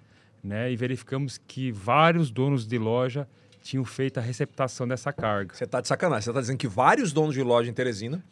[0.43, 3.29] né, e verificamos que vários donos de loja
[3.63, 5.55] tinham feito a receptação dessa carga.
[5.55, 6.23] Você tá de sacanagem.
[6.25, 8.23] Você tá dizendo que vários donos de loja em Teresina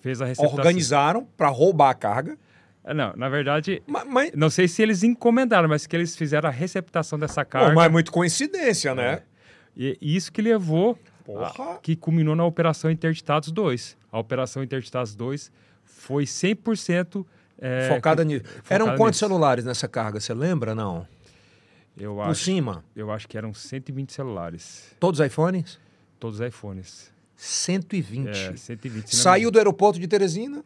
[0.00, 0.58] Fez a receptação.
[0.58, 2.36] organizaram para roubar a carga.
[2.82, 6.48] É, Não, na verdade, Mas, mas, não sei se eles encomendaram, mas que eles fizeram
[6.48, 7.74] a receptação dessa carga.
[7.74, 9.22] mas é muito coincidência, né?
[9.76, 11.74] E isso que levou, Porra.
[11.74, 13.96] a- que culminou na Operação Interditados 2.
[14.10, 15.52] A Operação Interditados 2
[15.84, 17.24] foi 100%
[17.62, 18.44] é, Focada nisso.
[18.70, 19.18] Eram quantos nisso.
[19.18, 20.18] celulares nessa carga?
[20.18, 20.74] Você lembra?
[20.74, 21.06] Não.
[21.96, 22.84] Eu Por acho, cima.
[22.96, 25.78] eu acho que eram 120 celulares, Todos iPhones?
[26.18, 27.12] todos iPhones.
[27.36, 28.28] 120.
[28.28, 28.58] É, 120.
[29.08, 30.62] se não me Saiu do aeroporto de Teresina?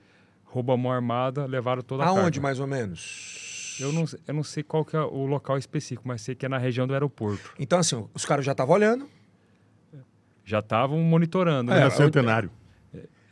[0.57, 2.41] a mão armada, levaram toda a Aonde, carga.
[2.41, 3.77] mais ou menos?
[3.81, 6.49] Eu não, eu não sei qual que é o local específico, mas sei que é
[6.49, 7.53] na região do aeroporto.
[7.59, 9.09] Então, assim, os caras já estavam olhando.
[10.45, 11.72] Já estavam monitorando.
[11.72, 11.91] É, né?
[11.91, 12.51] Centenário.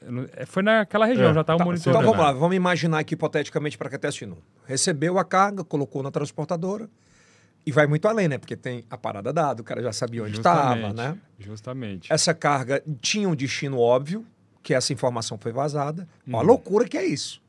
[0.05, 1.99] Não- é, Foi naquela região, É, já estavam Tá, monitorando.
[2.03, 4.37] então vamos lá, vamos imaginar aqui hipoteticamente para quem está assistindo.
[4.67, 6.89] Recebeu a carga, colocou na transportadora
[7.65, 8.39] e vai muito além, né?
[8.39, 11.19] Porque tem a parada dada, o cara já sabia onde estava, né?
[11.39, 12.13] Justamente.
[12.13, 14.27] Essa carga tinha um destino óbvio,
[14.63, 16.09] que essa informação foi vazada.
[16.33, 17.43] Ó, a loucura que é isso,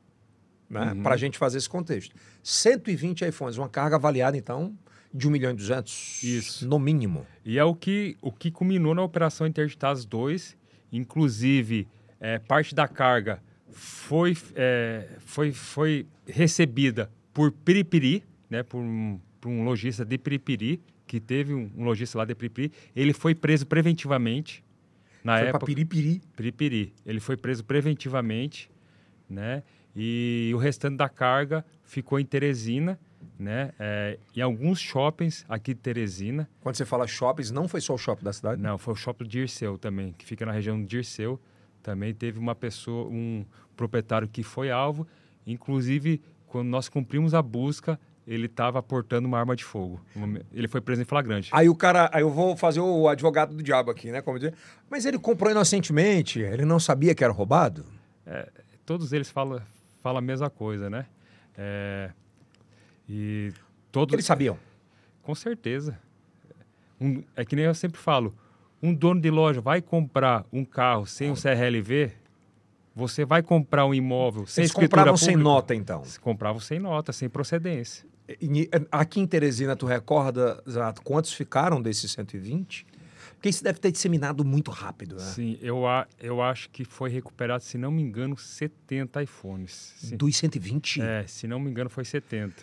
[0.68, 0.96] né?
[1.02, 2.14] Para a gente fazer esse contexto.
[2.42, 4.76] 120 iPhones, uma carga avaliada, então,
[5.12, 6.22] de 1 milhão e 200.
[6.22, 6.68] Isso.
[6.68, 7.26] No mínimo.
[7.44, 10.56] E é o que, o que culminou na Operação Interditados 2.
[10.92, 11.88] Inclusive,
[12.20, 19.50] é, parte da carga foi, é, foi, foi recebida por Piripiri, né, por, um, por
[19.50, 22.72] um lojista de Piripiri, que teve um, um lojista lá de Piripiri.
[22.96, 24.64] Ele foi preso preventivamente.
[25.22, 26.22] Na foi época, para piripiri.
[26.34, 26.94] Piripiri.
[27.04, 28.70] Ele foi preso preventivamente,
[29.28, 29.62] né?
[29.94, 32.98] E o restante da carga ficou em Teresina,
[33.38, 33.72] né?
[33.78, 36.48] É, em alguns shoppings aqui de Teresina.
[36.62, 38.62] Quando você fala shoppings, não foi só o shopping da cidade?
[38.62, 41.38] Não, foi o shopping de Dirceu também, que fica na região de Dirceu.
[41.82, 43.44] Também teve uma pessoa, um
[43.76, 45.06] proprietário que foi alvo.
[45.46, 50.00] Inclusive, quando nós cumprimos a busca, ele estava portando uma arma de fogo.
[50.52, 51.50] Ele foi preso em flagrante.
[51.52, 54.22] Aí o cara, aí eu vou fazer o advogado do diabo aqui, né?
[54.22, 54.54] Como dizer,
[54.90, 57.84] mas ele comprou inocentemente, ele não sabia que era roubado?
[58.86, 59.60] todos eles falam,
[60.02, 61.06] falam a mesma coisa, né?
[61.56, 62.10] É,
[63.08, 63.52] e
[63.92, 64.58] todos, Eles sabiam.
[65.22, 65.98] com certeza.
[67.00, 68.34] Um- é que nem eu sempre falo,
[68.82, 72.12] um dono de loja vai comprar um carro sem o CRLV,
[72.94, 75.50] você vai comprar um imóvel sem Eles escritura compravam sem pública?
[75.50, 76.02] nota, então.
[76.20, 78.06] Compravam sem nota, sem procedência.
[78.90, 82.86] Aqui em Teresina, tu recorda, Zato, quantos ficaram desses 120?
[83.34, 85.22] Porque isso deve ter disseminado muito rápido, né?
[85.22, 89.92] Sim, eu, a, eu acho que foi recuperado, se não me engano, 70 iPhones.
[89.98, 90.16] Sim.
[90.16, 91.02] Dos 120?
[91.02, 92.54] É, se não me engano, foi 70.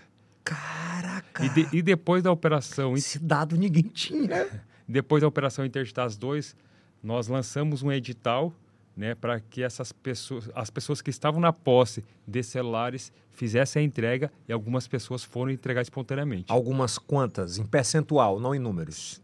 [0.44, 1.46] Caraca!
[1.46, 4.48] E, de- e depois da operação Esse dado ninguém tinha.
[4.88, 6.54] Depois da Operação Interditas 2,
[7.02, 8.54] nós lançamos um edital
[8.96, 13.86] né, para que essas pessoas, as pessoas que estavam na posse de celulares fizessem a
[13.86, 16.52] entrega e algumas pessoas foram entregar espontaneamente.
[16.52, 17.58] Algumas quantas?
[17.58, 19.22] Em percentual, não em números.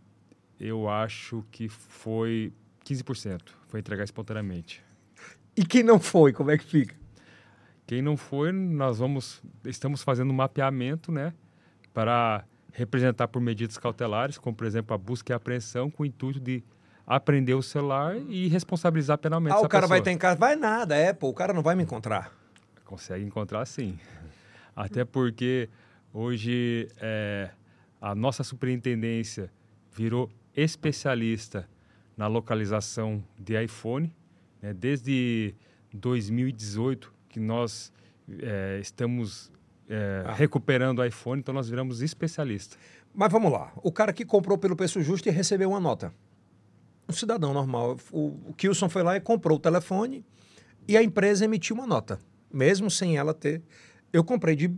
[0.59, 2.51] Eu acho que foi
[2.85, 4.83] 15%, foi entregar espontaneamente.
[5.55, 6.95] E quem não foi, como é que fica?
[7.85, 11.33] Quem não foi, nós vamos, estamos fazendo um mapeamento, né,
[11.93, 16.05] para representar por medidas cautelares, como por exemplo a busca e a apreensão, com o
[16.05, 16.63] intuito de
[17.07, 20.03] apreender o celular e responsabilizar penalmente Ah, o cara vai pessoa.
[20.03, 20.35] ter em casa.
[20.37, 22.31] Vai nada, é, pô, o cara não vai me encontrar.
[22.83, 23.97] Consegue encontrar sim.
[24.75, 25.69] Até porque
[26.13, 27.49] hoje é,
[28.01, 29.49] a nossa superintendência
[29.91, 31.67] virou especialista
[32.17, 34.13] na localização de iPhone.
[34.61, 34.73] né?
[34.73, 35.55] Desde
[35.93, 37.91] 2018 que nós
[38.41, 39.51] é, estamos
[39.89, 40.33] é, Ah.
[40.33, 42.75] recuperando o iPhone, então nós viramos especialista.
[43.13, 43.71] Mas vamos lá.
[43.77, 46.13] O cara que comprou pelo preço justo e recebeu uma nota.
[47.09, 47.97] Um cidadão normal.
[48.11, 50.25] O, o Kilson foi lá e comprou o telefone
[50.87, 52.19] e a empresa emitiu uma nota,
[52.51, 53.61] mesmo sem ela ter.
[54.11, 54.73] Eu comprei de,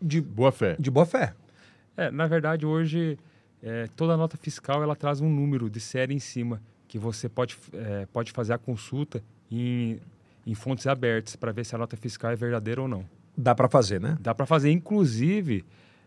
[0.00, 0.76] de, Boa fé.
[0.78, 1.34] de boa fé.
[1.96, 3.18] É, na verdade, hoje,
[3.62, 7.56] é, toda nota fiscal ela traz um número de série em cima, que você pode,
[7.72, 10.00] é, pode fazer a consulta em,
[10.46, 13.04] em fontes abertas para ver se a nota fiscal é verdadeira ou não.
[13.36, 14.16] Dá para fazer, né?
[14.20, 15.64] Dá para fazer, inclusive,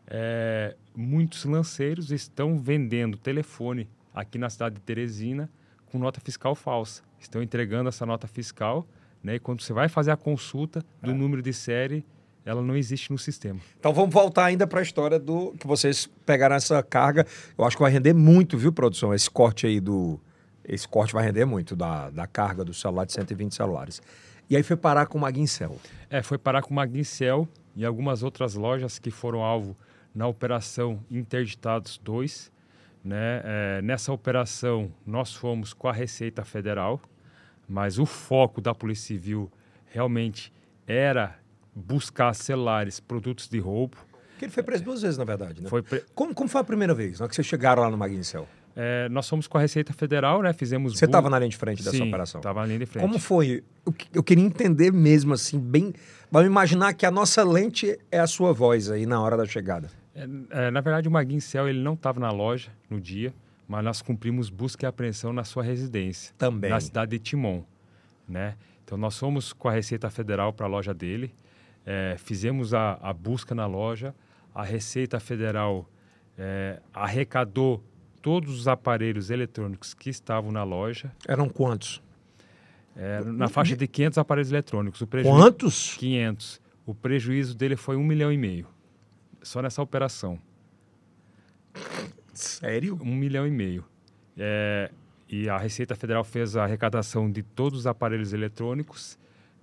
[0.07, 3.89] é, muitos lanceiros estão vendendo telefone
[4.19, 5.49] aqui na cidade de Teresina
[5.85, 7.01] com nota fiscal falsa.
[7.19, 8.85] Estão entregando essa nota fiscal,
[9.23, 9.35] né?
[9.35, 12.05] E quando você vai fazer a consulta do número de série,
[12.43, 13.59] ela não existe no sistema.
[13.79, 17.25] Então vamos voltar ainda para a história do que vocês pegaram essa carga.
[17.57, 19.13] Eu acho que vai render muito, viu, produção?
[19.13, 20.19] Esse corte aí do.
[20.63, 24.01] Esse corte vai render muito da, da carga do celular de 120 celulares.
[24.49, 25.77] E aí foi parar com o Maguincel.
[26.09, 29.77] É, foi parar com Magnicel e algumas outras lojas que foram alvo
[30.13, 32.51] na operação Interditados 2.
[33.03, 33.41] Né?
[33.43, 36.99] É, nessa operação, nós fomos com a Receita Federal,
[37.67, 39.49] mas o foco da Polícia Civil
[39.85, 40.51] realmente
[40.85, 41.35] era
[41.73, 43.97] buscar celulares, produtos de roubo.
[44.37, 45.69] Que ele foi preso duas vezes, na verdade, né?
[45.69, 47.97] Foi pre- Como, como foi a primeira vez, na hora que vocês chegaram lá no
[47.97, 48.47] Maguincel?
[48.75, 50.53] É, nós fomos com a Receita Federal, né?
[50.53, 50.97] Fizemos.
[50.99, 52.39] Você estava na linha de frente dessa Sim, operação?
[52.39, 53.01] Estava na linha de frente.
[53.01, 53.63] Como foi?
[54.13, 55.93] Eu queria entender mesmo, assim, bem.
[56.31, 59.89] Vamos imaginar que a nossa lente é a sua voz aí na hora da chegada.
[60.17, 63.33] É, é, na verdade, o Maguin Cell ele não estava na loja no dia,
[63.67, 66.69] mas nós cumprimos busca e apreensão na sua residência, Também.
[66.71, 67.63] na cidade de Timon,
[68.27, 68.55] né?
[68.83, 71.35] Então nós fomos com a Receita Federal para a loja dele,
[71.85, 74.15] é, fizemos a, a busca na loja,
[74.55, 75.87] a Receita Federal
[76.37, 77.83] é, arrecadou
[78.21, 82.01] todos os aparelhos eletrônicos que estavam na loja, Eram quantos?
[82.95, 84.99] é, na faixa de 500 aparelhos eletrônicos.
[85.01, 85.95] O prejuízo, Quantos?
[85.97, 86.61] 500.
[86.85, 88.67] O prejuízo dele foi um milhão e meio,
[89.47, 90.39] só nessa operação.
[92.33, 92.99] Sério?
[93.01, 93.83] Um milhão e meio.
[94.37, 94.91] É,
[95.27, 99.17] e a Receita Federal fez a arrecadação de todos os aparelhos eletrônicos,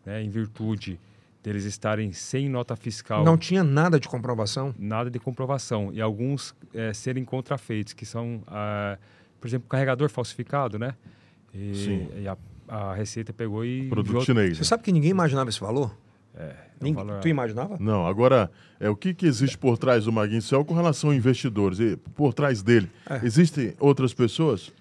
[0.05, 0.99] né, em virtude
[1.43, 4.74] deles estarem sem nota fiscal, Não tinha nada de comprovação?
[4.78, 8.99] nada de comprovação, e alguns é, serem contrafeitos, que são, ah,
[9.39, 10.95] por exemplo, carregador falsificado, né?
[11.53, 12.09] E, Sim.
[12.16, 14.57] e a, a Receita pegou e Produto chinês.
[14.57, 14.64] Você né?
[14.64, 15.95] sabe que ninguém imaginava esse valor?
[16.37, 17.76] É, é Ninguém- valor- Tu imaginava?
[17.78, 21.14] Não, agora, é, o que, que existe por trás do Maguin Cell com relação a
[21.14, 21.78] investidores?
[21.78, 23.20] E por trás dele, É.
[23.24, 24.72] existem outras pessoas?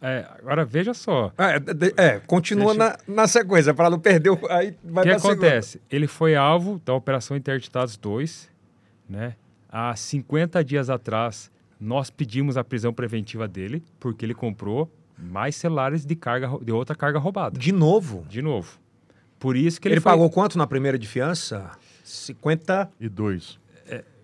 [0.00, 4.30] É, agora veja só, É, de- é, continua Deixa- na, na sequência, para não perder
[4.30, 4.38] o.
[4.50, 5.46] Aí O vai que pra segunda.
[5.46, 5.80] acontece?
[5.90, 8.48] Ele foi alvo da Operação Interditados 2,
[9.08, 9.34] né?
[9.68, 16.04] Há 50 dias atrás, nós pedimos a prisão preventiva dele, porque ele comprou mais celulares
[16.04, 17.58] de, carga, de outra carga roubada.
[17.58, 18.24] De novo.
[18.28, 18.78] De novo.
[19.38, 21.70] Por isso que Ele, ele, foi- pagou quanto na primeira de fiança?
[22.04, 22.90] 50.
[23.00, 23.58] E dois.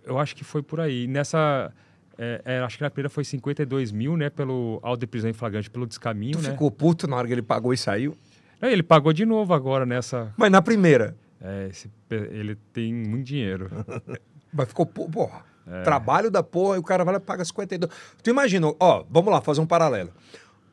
[0.04, 1.06] Eu acho que foi por aí.
[1.06, 1.72] Nessa...
[2.18, 4.28] é, é, acho que na primeira foi 52 mil, né?
[4.30, 6.50] Pelo auto de prisão em flagrante, pelo descaminho, Tu né?
[6.50, 8.16] ficou puto na hora que ele pagou e saiu?
[8.60, 10.32] Não, Ele pagou de novo agora nessa...
[10.36, 11.14] Mas na primeira.
[11.40, 13.70] é, esse ele tem muito dinheiro.
[14.52, 15.44] Mas ficou, porra.
[15.66, 15.82] É.
[15.82, 17.88] Trabalho da porra e o cara vai lá e paga 52.
[18.24, 20.10] Tu imagina, ó, vamos lá, fazer um paralelo.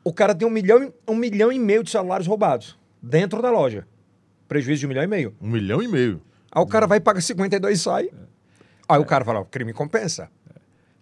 [0.02, 3.50] O cara tem um milhão, e- um milhão e meio de celulares roubados dentro da
[3.50, 3.86] loja.
[4.50, 5.36] Prejuízo de um milhão e meio.
[5.40, 6.20] Um milhão e meio.
[6.50, 8.10] Aí o cara vai e paga 52 e sai.
[8.88, 10.28] Aí o cara fala, o crime compensa.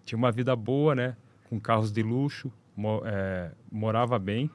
[0.04, 1.16] tinha uma vida boa, né?
[1.48, 4.50] Com carros de luxo, mo- é, morava bem,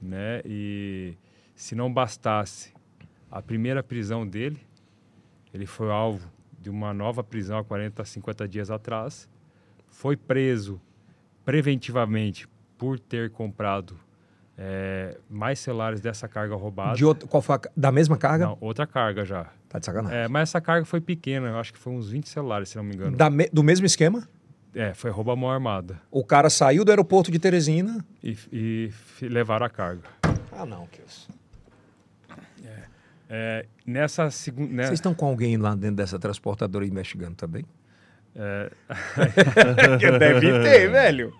[0.00, 0.42] né?
[0.44, 1.14] E
[1.54, 2.74] se não bastasse
[3.30, 4.60] a primeira prisão dele,
[5.54, 9.26] ele foi alvo de uma nova prisão há 40, 50 dias atrás.
[9.88, 10.78] Foi preso
[11.46, 12.46] preventivamente
[12.76, 13.98] por ter comprado
[14.58, 16.94] é, mais celulares dessa carga roubada.
[16.96, 18.46] De outro, qual foi a, da mesma carga?
[18.46, 19.46] Não, outra carga já.
[19.68, 20.18] Tá de sacanagem.
[20.18, 22.84] É, mas essa carga foi pequena, eu acho que foi uns 20 celulares, se não
[22.84, 23.16] me engano.
[23.30, 24.28] Me- do mesmo esquema?
[24.74, 26.00] É, foi roubo à mão armada.
[26.10, 28.04] O cara saiu do aeroporto de Teresina.
[28.22, 28.90] e, e
[29.28, 30.02] levaram a carga.
[30.50, 31.28] Ah, não, Kills.
[33.34, 34.72] É, nessa segunda.
[34.74, 37.64] Né, Vocês estão com alguém lá dentro dessa transportadora investigando também?
[38.36, 38.70] é,
[40.18, 41.32] Deve ter, velho.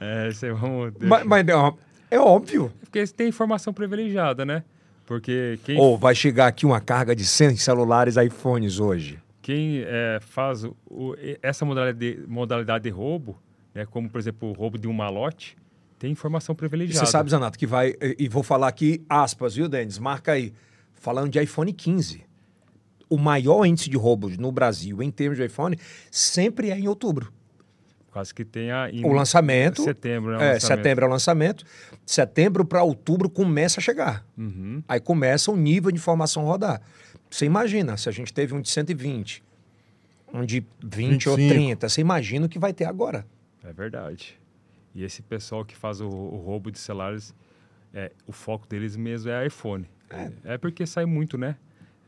[0.00, 1.78] é, vamos deixa- Mas, mas não,
[2.10, 2.72] é óbvio.
[2.80, 4.64] Porque tem informação privilegiada, né?
[5.06, 9.18] Porque quem, Ou vai chegar aqui uma carga de 100 celulares iPhones hoje.
[9.42, 13.36] quem é, faz o- e- essa modalidade de, modalidade de roubo,
[13.74, 15.56] né, como por exemplo o roubo de um malote,
[15.98, 17.04] tem informação E privilegiada.
[17.04, 17.90] você sabe, Zanato, que vai.
[18.00, 19.98] E, e vou falar aqui, aspas, viu, Denis?
[19.98, 20.52] Marca aí.
[20.94, 22.22] Falando de iPhone 15.
[23.08, 25.76] O maior índice de roubos no Brasil em termos de iPhone
[26.10, 27.32] sempre é em outubro.
[28.10, 29.84] Quase que tenha em O lançamento.
[29.84, 30.38] setembro, né?
[30.38, 30.76] o É, lançamento.
[30.78, 31.64] setembro é o lançamento.
[32.04, 34.26] Setembro para outubro começa a chegar.
[34.36, 34.82] Uhum.
[34.88, 36.82] Aí começa o nível de informação a rodar.
[37.30, 39.44] Você imagina, se a gente teve um de 120,
[40.34, 41.54] um de 20 ou 25.
[41.60, 43.24] 30, você imagina o que vai ter agora.
[43.62, 44.36] É verdade.
[44.92, 47.32] E esse pessoal que faz o, o roubo de celulares,
[47.94, 49.88] é, o foco deles mesmo é iPhone.
[50.44, 51.54] É, porque sai muito, né?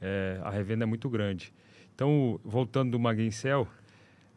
[0.01, 1.55] É, a revenda é muito grande.
[1.95, 3.69] Então, voltando do Maguincel,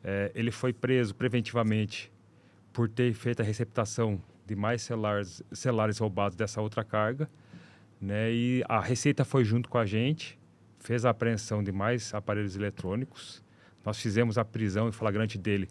[0.08, 2.12] é, ele foi preso preventivamente
[2.72, 7.28] por ter feito a receptação de mais celulares, celulares roubados dessa outra carga.
[8.00, 8.32] Né?
[8.32, 10.38] E a Receita foi junto com a gente,
[10.80, 13.44] fez a apreensão de mais aparelhos eletrônicos.
[13.84, 15.68] Nós fizemos a prisão em flagrante dele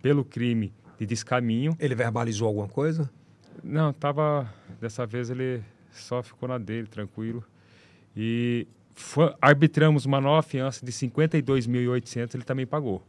[0.00, 1.76] pelo crime de descaminho.
[1.78, 3.10] Ele verbalizou alguma coisa?
[3.62, 4.50] Não, tava.
[4.80, 7.44] Dessa vez ele só ficou na dele, tranquilo.
[8.16, 13.02] E foi- arbitramos uma nova fiança de 52.800, ele também pagou.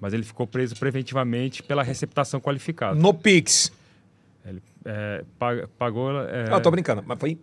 [0.00, 2.94] Mas ele ficou preso preventivamente pela receptação qualificada.
[2.98, 3.72] No Pix.
[4.44, 6.10] Ele é, pag- pagou.
[6.22, 7.38] é, Ah, tô brincando, mas foi.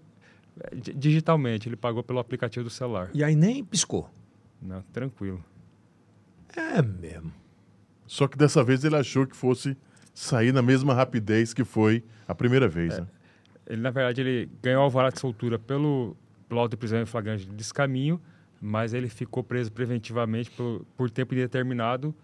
[0.73, 3.09] di- digitalmente, ele pagou pelo aplicativo do celular.
[3.13, 4.09] E aí nem piscou.
[4.61, 5.43] Não, tranquilo.
[6.55, 7.31] É mesmo.
[8.07, 9.75] Só que dessa vez ele achou que fosse
[10.13, 13.05] sair na mesma rapidez que foi a primeira vez, né?
[13.67, 16.15] Ele, na verdade, ele ganhou alvará de soltura pelo,
[16.47, 18.21] pelo auto de prisão em flagrante de descaminho,
[18.61, 22.15] mas ele ficou preso preventivamente por, por tempo indeterminado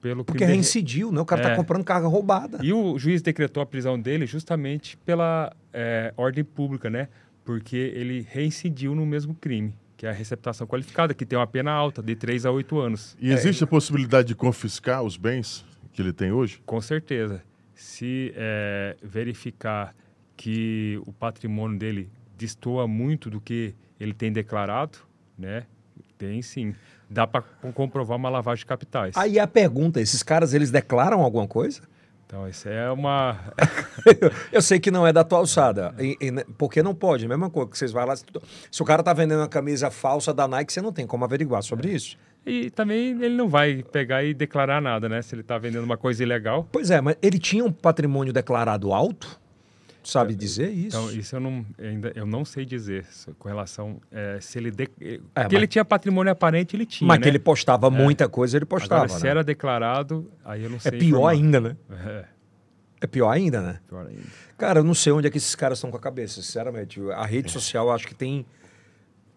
[0.00, 1.20] pelo Porque crime reincidiu, né?
[1.20, 1.56] O cara tá É.
[1.56, 2.58] comprando carga roubada.
[2.62, 7.08] E o juiz decretou a prisão dele justamente pela é, ordem pública, né?
[7.44, 11.72] Porque ele reincidiu no mesmo crime, que é a receptação qualificada, que tem uma pena
[11.72, 13.16] alta, de 3 a 8 anos.
[13.20, 16.60] E existe a possibilidade de confiscar os bens que ele tem hoje?
[16.66, 17.42] Com certeza.
[17.74, 19.94] Se é, verificar
[20.36, 24.98] que o patrimônio dele destoa muito do que ele tem declarado,
[25.36, 25.64] né?
[26.16, 26.74] Tem sim.
[27.10, 27.42] Dá para
[27.74, 29.16] comprovar uma lavagem de capitais.
[29.16, 31.80] Aí a pergunta, esses caras, eles declaram alguma coisa?
[32.26, 33.38] Então, isso é uma.
[34.52, 35.94] Eu sei que não é da tua alçada.
[35.98, 37.24] E- e, porque não pode.
[37.24, 38.14] A mesma coisa que vocês vão lá.
[38.14, 41.62] Se, o cara tá vendendo uma camisa falsa da Nike, você não tem como averiguar
[41.62, 42.18] sobre isso.
[42.44, 45.22] E também ele não vai pegar e declarar nada, né?
[45.22, 46.68] Se ele está vendendo uma coisa ilegal.
[46.70, 49.40] Pois é, mas ele tinha um patrimônio declarado alto?
[50.10, 50.96] Sabe dizer isso?
[50.96, 53.04] Então, isso eu não, ainda, eu não sei dizer
[53.38, 54.70] com relação é, se ele.
[54.70, 54.86] De, É,
[55.18, 57.06] porque mas- ele tinha patrimônio aparente, ele tinha.
[57.06, 57.22] mas né?
[57.24, 59.04] que ele postava muita coisa, ele postava.
[59.04, 59.30] Agora, se né?
[59.30, 60.92] era declarado, aí eu não É sei.
[60.98, 61.30] pior informar.
[61.30, 61.76] ainda, né?
[61.90, 62.24] É,
[63.02, 63.80] É pior ainda, né?
[63.86, 64.22] pior ainda.
[64.56, 67.00] Cara, eu não sei onde é que esses caras estão com a cabeça, sinceramente.
[67.12, 68.46] A rede social eu acho que tem,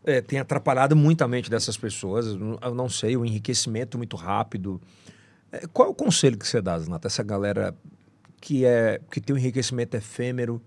[0.06, 2.28] é, tem atrapalhado muito a mente dessas pessoas.
[2.28, 4.82] Eu não- sei, o enriquecimento muito rápido.
[5.52, 7.08] É, Qual é o conselho que você dá, Zanata?
[7.08, 7.76] Essa galera
[8.42, 10.62] que, é, que tem um enriquecimento efêmero,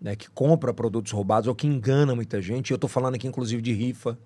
[0.00, 2.70] né, que compra produtos roubados ou que engana muita gente.
[2.70, 4.18] Eu estou falando aqui, inclusive, de rifa,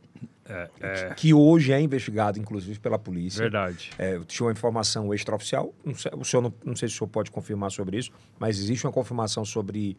[0.49, 3.43] É, é que hoje é investigado, inclusive, pela polícia.
[3.43, 3.91] verdade.
[3.99, 6.99] É, eu tinha uma informação extraoficial, não sei, o senhor não, não sei se o
[6.99, 9.97] senhor pode confirmar sobre isso, mas existe uma confirmação sobre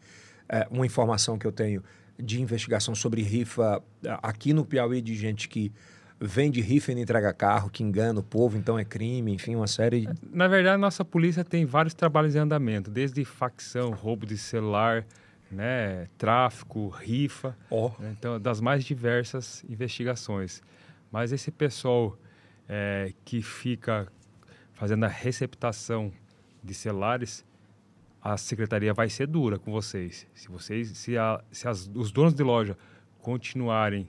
[0.48, 1.84] é, uma informação que eu tenho
[2.18, 5.72] de investigação sobre rifa é, aqui no Piauí de gente que
[6.20, 9.66] vende rifa e não entrega carro, que engana o povo, então é crime, enfim, uma
[9.66, 10.08] série.
[10.32, 15.06] Na verdade, nossa polícia tem vários trabalhos em andamento, desde facção, roubo de celular,
[15.50, 17.56] né, tráfico, rifa.
[17.70, 17.90] Ó.
[17.98, 20.62] né, Então, das mais diversas investigações.
[21.10, 22.16] Mas esse pessoal
[22.68, 24.06] é, que fica
[24.74, 26.12] fazendo a receptação
[26.62, 27.44] de celulares,
[28.22, 30.26] a secretaria vai ser dura com vocês.
[30.34, 32.76] Se vocês, se, a- se as- os donos de loja
[33.18, 34.06] continuarem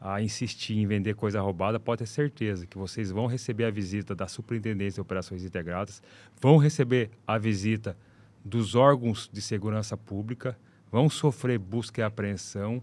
[0.00, 4.14] a insistir em vender coisa roubada, pode ter certeza que vocês vão receber a visita
[4.14, 6.02] da Superintendência de Operações Integradas,
[6.40, 7.96] vão receber a visita
[8.44, 10.56] dos órgãos de segurança pública,
[10.90, 12.82] vão sofrer busca e apreensão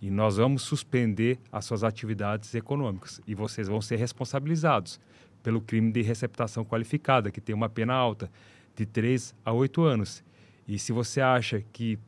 [0.00, 5.00] e nós vamos suspender as suas atividades econômicas e vocês vão ser responsabilizados
[5.42, 8.30] pelo crime de receptação qualificada, que tem uma pena alta
[8.76, 10.24] de 3 a 8 anos.
[10.66, 11.98] E se você acha que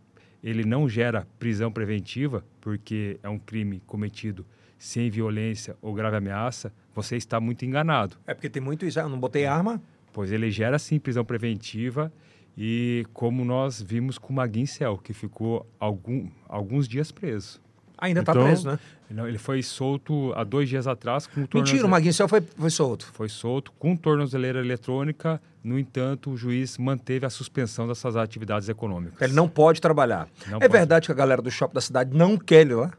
[0.44, 4.44] ele não gera prisão preventiva, porque é um crime cometido
[4.78, 9.00] sem violência ou grave ameaça, você está muito enganado, É porque tem muito isso.
[9.00, 9.82] Ah, eu não botei arma.
[10.12, 12.12] pois ele gera sim prisão preventiva
[12.56, 17.60] e como nós vimos com o Maguincel, que ficou algum, alguns dias preso.
[17.98, 18.78] Ainda tá Então- preso, né?
[19.10, 23.06] Não, ele foi solto há dois dias atrás com Mentira, o Maguincel foi, foi solto.
[23.12, 25.40] foi solto com tornozeleira eletrônica.
[25.62, 29.20] No entanto, o juiz manteve a suspensão dessas atividades econômicas.
[29.22, 30.28] Ele não pode trabalhar.
[30.48, 30.72] Não é pode.
[30.72, 32.92] verdade que a galera do shopping da cidade não quer ele lá?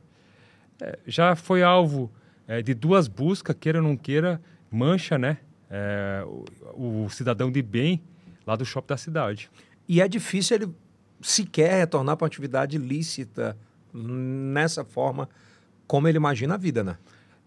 [1.07, 2.11] já foi alvo
[2.47, 4.41] eh, de duas buscas, queira ou não queira,
[4.71, 5.37] mancha, né?
[5.69, 6.23] eh,
[6.75, 8.01] o, o cidadão de bem
[8.45, 9.49] lá do shopping da cidade.
[9.87, 10.69] E é difícil ele
[11.21, 13.57] sequer retornar para uma atividade lícita
[13.95, 15.29] nessa forma
[15.87, 16.97] como ele imagina a vida, né?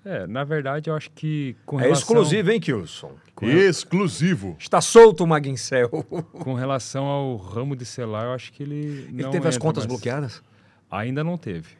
[0.04, 3.12] É, na verdade, eu acho que com É relação, exclusivo, hein, Kilson?
[3.42, 4.56] Exclusivo.
[4.58, 5.88] Está solto o Maguincel.
[6.32, 9.92] com relação ao ramo de celular, eu acho que ele Ele teve as contas mais.
[9.92, 10.42] bloqueadas?
[10.90, 11.76] Ainda não teve.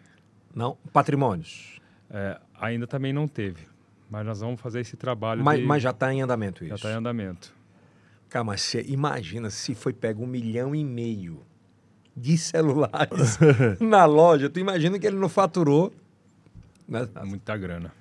[0.54, 0.76] Não.
[0.92, 1.80] Patrimônios.
[2.10, 3.66] É, ainda também não teve.
[4.10, 5.64] Mas nós vamos fazer esse trabalho Mas, de...
[5.66, 6.74] mas já está em andamento já isso.
[6.76, 7.54] está em andamento.
[8.28, 11.40] Cara, mas você imagina se foi pego um milhão e meio
[12.18, 13.38] de celulares
[13.80, 14.48] na loja.
[14.50, 15.92] Tu imagina que ele não faturou.
[16.86, 17.06] né?
[17.24, 17.92] Muita grana.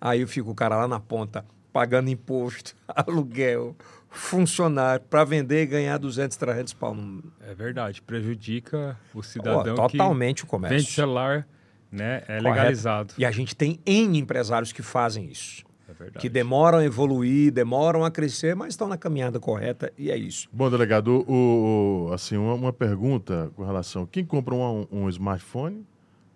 [0.00, 3.74] Aí fica o cara lá na ponta, pagando imposto, aluguel,
[4.10, 6.96] funcionário, para vender e ganhar 200, 300 pau.
[7.40, 10.78] É verdade, prejudica o cidadão totalmente o comércio.
[10.78, 11.46] vende celular,
[11.90, 12.18] né?
[12.28, 12.42] É Correto.
[12.44, 13.14] legalizado.
[13.18, 15.64] E a gente tem N empresários que fazem isso.
[15.94, 16.20] É verdade.
[16.20, 20.48] Que demoram a evoluir, demoram a crescer, mas estão na caminhada correta e é isso.
[20.52, 24.04] Bom, delegado, o, o- assim, uma, uma pergunta com relação.
[24.06, 25.86] Quem compra um, um smartphone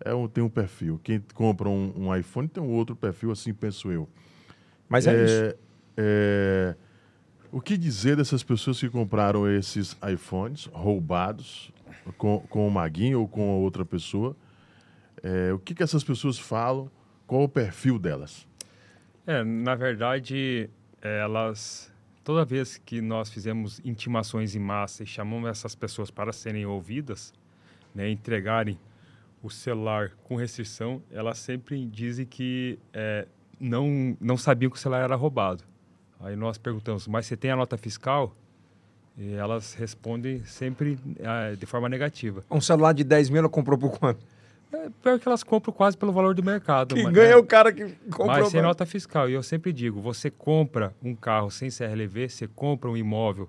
[0.04, 1.00] é um, tem um perfil.
[1.02, 4.08] Quem compra um, um iPhone tem um outro perfil, assim penso eu.
[4.88, 5.56] Mas é, isso.
[5.96, 6.74] é,
[7.50, 11.72] o que dizer dessas pessoas que compraram esses iPhones roubados
[12.16, 14.36] com, com o Maguinho ou com outra pessoa?
[15.22, 16.88] É, o que, que essas pessoas falam?
[17.26, 18.46] Qual o perfil delas?
[19.28, 20.70] É, na verdade,
[21.02, 21.92] elas.
[22.24, 27.34] Toda vez que nós fizemos intimações em massa e chamamos essas pessoas para serem ouvidas,
[27.94, 28.78] né, entregarem
[29.42, 33.26] o celular com restrição, elas sempre dizem que é,
[33.60, 35.62] não, não sabiam que o celular era roubado.
[36.20, 38.34] Aí nós perguntamos, mas você tem a nota fiscal?
[39.16, 42.42] E elas respondem sempre ah, de forma negativa.
[42.50, 44.24] Um celular de 10 mil ela comprou por quanto?
[44.72, 46.94] É, pior que elas compram quase pelo valor do mercado.
[46.94, 47.36] Quem mas, ganha é né?
[47.36, 48.26] o cara que comprou.
[48.26, 48.68] Mas sem mais.
[48.68, 49.28] nota fiscal.
[49.28, 53.48] E eu sempre digo, você compra um carro sem CRLV, você compra um imóvel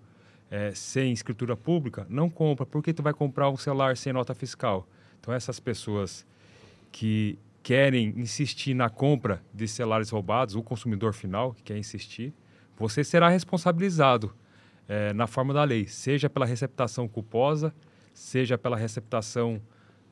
[0.49, 2.65] eh, sem escritura pública, não compra.
[2.65, 4.87] Por que tu vai comprar um celular sem nota fiscal?
[5.19, 6.25] Então essas pessoas
[6.91, 12.33] que querem insistir na compra de celulares roubados, o consumidor final que quer insistir,
[12.77, 14.33] você será responsabilizado
[14.87, 17.73] eh, na forma da lei, seja pela receptação culposa,
[18.13, 19.61] seja pela receptação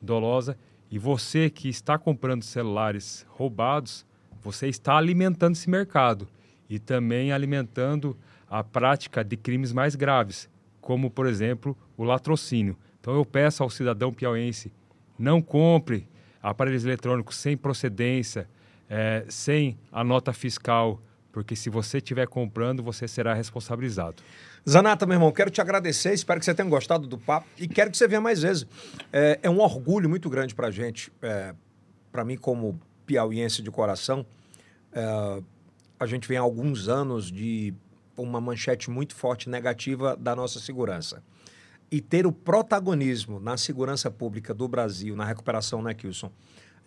[0.01, 0.58] dolosa.
[0.90, 4.06] E você que está comprando celulares roubados,
[4.42, 6.28] você está alimentando esse mercado
[6.70, 8.18] e também alimentando
[8.50, 12.78] a prática de crimes mais graves, como, por exemplo, o latrocínio.
[13.02, 14.72] Então eu peço ao cidadão piauense,
[15.20, 16.08] não compre
[16.42, 18.48] aparelhos eletrônicos sem procedência,
[18.90, 21.02] eh, sem a nota fiscal,
[21.38, 24.24] porque se você estiver comprando, você será responsabilizado.
[24.68, 27.92] Zanata, meu irmão, quero te agradecer, espero que você tenha gostado do papo e quero
[27.92, 28.66] que você venha mais vezes.
[29.14, 31.54] É, é um orgulho muito grande para a gente, é,
[32.12, 34.26] para mim como piauiense de coração,
[34.92, 35.44] é,
[36.00, 37.72] a gente vem há alguns anos de
[38.18, 41.22] uma manchete muito forte negativa da nossa segurança.
[41.92, 46.32] E ter o protagonismo na segurança pública do Brasil, na recuperação, né, Kilson?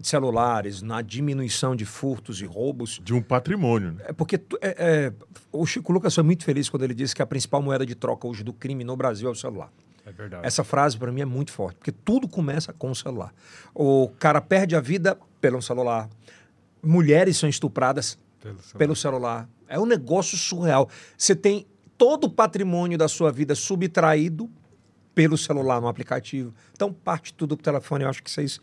[0.01, 4.05] De celulares, na diminuição de furtos e roubos, De um patrimônio, né?
[4.09, 5.13] é porque tu- é, é,
[5.53, 8.27] o Chico Lucas foi muito feliz quando ele disse que a principal moeda de troca
[8.27, 9.71] hoje do crime no Brasil é o celular.
[10.07, 10.47] É verdade.
[10.47, 13.31] Essa frase para mim é muito forte, porque tudo começa com o celular.
[13.75, 16.09] O cara perde a vida pelo celular.
[16.83, 18.79] Mulheres são estupradas Pelo celular.
[18.79, 19.49] pelo celular.
[19.69, 20.89] É um negócio surreal.
[21.17, 21.67] Você tem
[21.99, 24.51] todo o patrimônio da sua vida subtraído
[25.15, 26.55] pelo celular no aplicativo.
[26.73, 28.05] Então parte tudo pro telefone.
[28.05, 28.59] Eu acho que vocês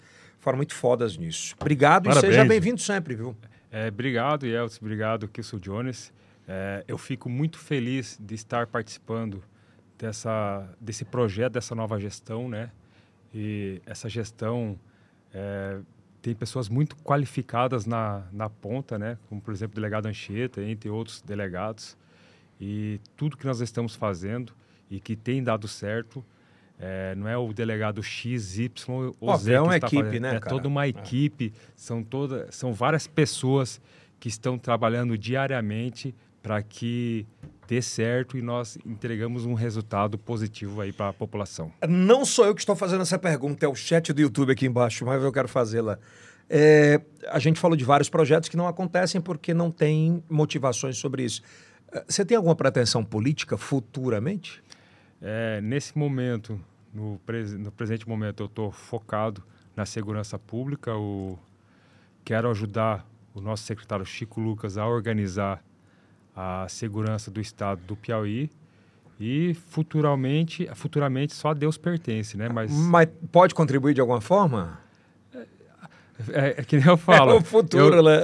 [0.48, 1.54] foram muito fodas nisso.
[1.60, 2.34] Obrigado e Parabéns.
[2.34, 3.36] seja bem-vindo sempre, viu?
[3.70, 4.80] É, obrigado, Yeltsin.
[4.80, 6.14] Obrigado, Kilson Jones.
[6.48, 9.44] É, eu fico muito feliz de estar participando
[10.00, 12.72] dessa, desse projeto, dessa nova gestão, né?
[13.36, 14.80] E essa gestão
[15.34, 15.80] é,
[16.22, 19.18] tem pessoas muito qualificadas na, na ponta, né?
[19.28, 21.98] Como, por exemplo, o delegado Anchieta, entre outros delegados.
[22.58, 24.54] E tudo que nós estamos fazendo
[24.90, 26.24] e que tem dado certo,
[26.80, 28.72] é, não é o delegado X, Y
[29.20, 30.22] ou Óbvio, Z é que uma está equipe, fazendo.
[30.22, 30.56] né, É cara?
[30.56, 30.90] toda uma É.
[30.90, 33.82] equipe, são, toda, são várias pessoas
[34.20, 37.26] que estão trabalhando diariamente para que
[37.68, 41.72] dê certo e nós entregamos um resultado positivo aí para a população.
[41.88, 45.06] Não sou eu que estou fazendo essa pergunta, é o chat do YouTube aqui embaixo,
[45.06, 46.00] mas eu quero fazê-la.
[46.50, 51.24] É, a gente falou de vários projetos que não acontecem porque não tem motivações sobre
[51.24, 51.42] isso.
[51.92, 54.64] Eh, Você tem alguma pretensão política futuramente?
[55.22, 56.60] É, nesse momento,
[56.94, 59.44] no, pres- no presente momento, eu estou focado
[59.76, 60.96] na segurança pública.
[60.96, 61.38] O,
[62.24, 65.64] quero ajudar o nosso secretário Chico Lucas a organizar
[66.36, 68.50] a segurança do estado do Piauí.
[69.20, 72.50] E futuramente, futuramente só a Deus pertence, né?
[72.50, 74.80] Mas Mas pode contribuir de alguma forma?
[76.32, 77.32] é, é que nem eu falo.
[77.34, 78.18] É o futuro, eu, né?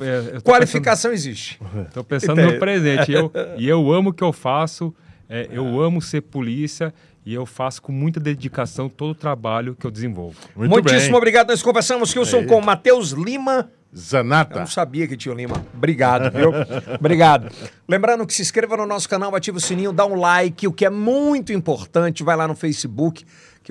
[0.00, 1.60] é, é, Qualificação existe.
[1.86, 3.12] Estou pensando no presente.
[3.12, 4.94] Eu, e eu amo o que eu faço,
[5.30, 6.92] é, eu amo ser polícia
[7.24, 10.36] e eu faço com muita dedicação todo o trabalho que eu desenvolvo.
[10.56, 11.16] Muito Muitíssimo bem.
[11.16, 11.50] obrigado.
[11.50, 12.46] Nós conversamos, Kilson, Aí.
[12.46, 13.70] com Matheus Lima.
[13.92, 14.58] Eu Zanata.
[14.58, 15.64] não sabia que tinha o Lima.
[15.72, 16.50] Obrigado, viu?
[16.98, 17.48] Obrigado.
[17.88, 20.84] Lembrando que se inscreva no nosso canal, ativa o sininho, dá um like, o que
[20.84, 22.22] é muito importante.
[22.24, 23.24] Vai lá no Facebook,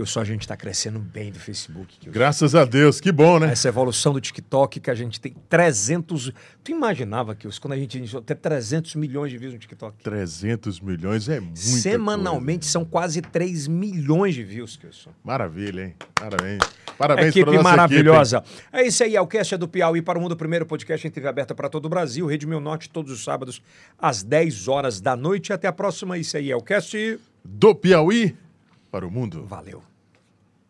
[0.03, 1.97] que só a gente está crescendo bem do Facebook.
[1.99, 2.11] Kilson.
[2.11, 3.51] Graças a Deus, que bom, né?
[3.51, 6.31] Essa evolução do TikTok, que a gente tem 300...
[6.63, 10.03] Tu imaginava, que quando a gente iniciou, ter 300 milhões de views no TikTok?
[10.03, 11.59] 300 milhões é muito.
[11.59, 15.11] Semanalmente são quase 3 milhões de views, Kilson.
[15.23, 15.95] Maravilha, hein?
[16.15, 16.59] Parabéns.
[16.97, 18.43] Parabéns equipe nossa maravilhosa.
[18.73, 21.09] é isso aí, é o Cast é do Piauí para o Mundo, primeiro podcast em
[21.09, 23.61] TV aberta para todo o Brasil, Rede Mil Norte, todos os sábados,
[23.97, 25.53] às 10 horas da noite.
[25.53, 26.97] Até a próxima, isso aí é o Cast.
[26.97, 27.23] equipe.
[27.43, 28.35] Do Piauí
[28.91, 29.45] para o mundo.
[29.45, 29.88] Valeu.